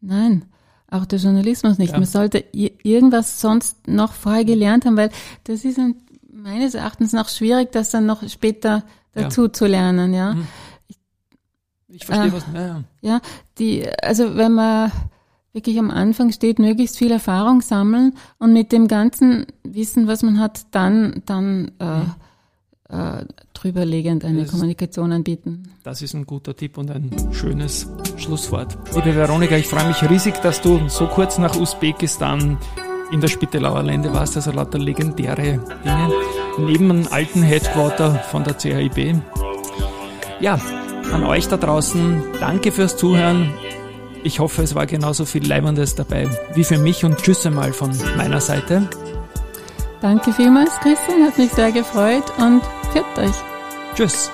Nein, 0.01 0.45
auch 0.89 1.05
der 1.05 1.19
Journalismus 1.19 1.77
nicht. 1.77 1.91
Ja. 1.91 1.99
Man 1.99 2.07
sollte 2.07 2.43
irgendwas 2.53 3.41
sonst 3.41 3.87
noch 3.87 4.13
vorher 4.13 4.45
gelernt 4.45 4.85
haben, 4.85 4.97
weil 4.97 5.11
das 5.43 5.65
ist 5.65 5.77
ein, 5.77 5.95
meines 6.31 6.73
Erachtens 6.73 7.13
noch 7.13 7.29
schwierig, 7.29 7.71
das 7.71 7.89
dann 7.89 8.05
noch 8.05 8.27
später 8.27 8.83
dazu 9.13 9.43
ja. 9.43 9.53
zu 9.53 9.65
lernen, 9.65 10.13
ja. 10.13 10.33
Mhm. 10.33 10.47
Ich, 10.87 10.97
ich 11.89 12.05
verstehe 12.05 12.29
äh, 12.29 12.33
was. 12.33 12.45
Ja, 12.53 12.61
ja. 12.61 12.83
ja, 13.01 13.21
die, 13.57 13.87
also 14.01 14.35
wenn 14.35 14.53
man 14.53 14.91
wirklich 15.53 15.79
am 15.79 15.91
Anfang 15.91 16.31
steht, 16.31 16.59
möglichst 16.59 16.97
viel 16.97 17.11
Erfahrung 17.11 17.61
sammeln 17.61 18.13
und 18.37 18.53
mit 18.53 18.71
dem 18.71 18.87
ganzen 18.87 19.47
Wissen, 19.63 20.07
was 20.07 20.23
man 20.23 20.39
hat, 20.39 20.67
dann, 20.71 21.21
dann 21.25 21.71
äh, 21.79 21.99
mhm 21.99 22.15
äh, 22.89 23.23
drüberlegend 23.53 24.25
eine 24.25 24.41
das 24.41 24.51
Kommunikation 24.51 25.11
anbieten. 25.11 25.71
Das 25.83 26.01
ist 26.01 26.13
ein 26.13 26.25
guter 26.25 26.55
Tipp 26.55 26.77
und 26.77 26.91
ein 26.91 27.11
schönes 27.31 27.87
Schlusswort. 28.17 28.77
Liebe 28.95 29.15
Veronika, 29.15 29.55
ich 29.55 29.67
freue 29.67 29.87
mich 29.87 30.09
riesig, 30.09 30.35
dass 30.41 30.61
du 30.61 30.79
so 30.87 31.07
kurz 31.07 31.37
nach 31.37 31.55
Usbekistan 31.59 32.57
in 33.11 33.21
der 33.21 33.27
Spittelauer 33.27 33.83
Lände 33.83 34.13
warst, 34.13 34.35
also 34.35 34.51
lauter 34.51 34.77
legendäre 34.77 35.59
Dinge. 35.83 36.11
Neben 36.57 36.91
einem 36.91 37.07
alten 37.09 37.41
Headquarter 37.41 38.15
von 38.15 38.43
der 38.43 38.57
CHIB. 38.57 39.21
Ja, 40.39 40.59
an 41.11 41.23
euch 41.23 41.47
da 41.47 41.57
draußen, 41.57 42.23
danke 42.39 42.71
fürs 42.71 42.97
Zuhören. 42.97 43.51
Ich 44.23 44.39
hoffe, 44.39 44.63
es 44.63 44.75
war 44.75 44.85
genauso 44.85 45.25
viel 45.25 45.47
Leibendes 45.47 45.95
dabei 45.95 46.29
wie 46.53 46.63
für 46.63 46.77
mich 46.77 47.05
und 47.05 47.17
tschüss 47.17 47.45
einmal 47.45 47.73
von 47.73 47.91
meiner 48.17 48.41
Seite. 48.41 48.87
Danke 50.01 50.31
vielmals, 50.31 50.71
Christian, 50.79 51.25
hat 51.25 51.37
mich 51.37 51.51
sehr 51.51 51.71
gefreut 51.71 52.23
und 52.37 52.61
Pfiat 52.91 53.17
euch. 53.17 53.35
Tschüss. 53.95 54.31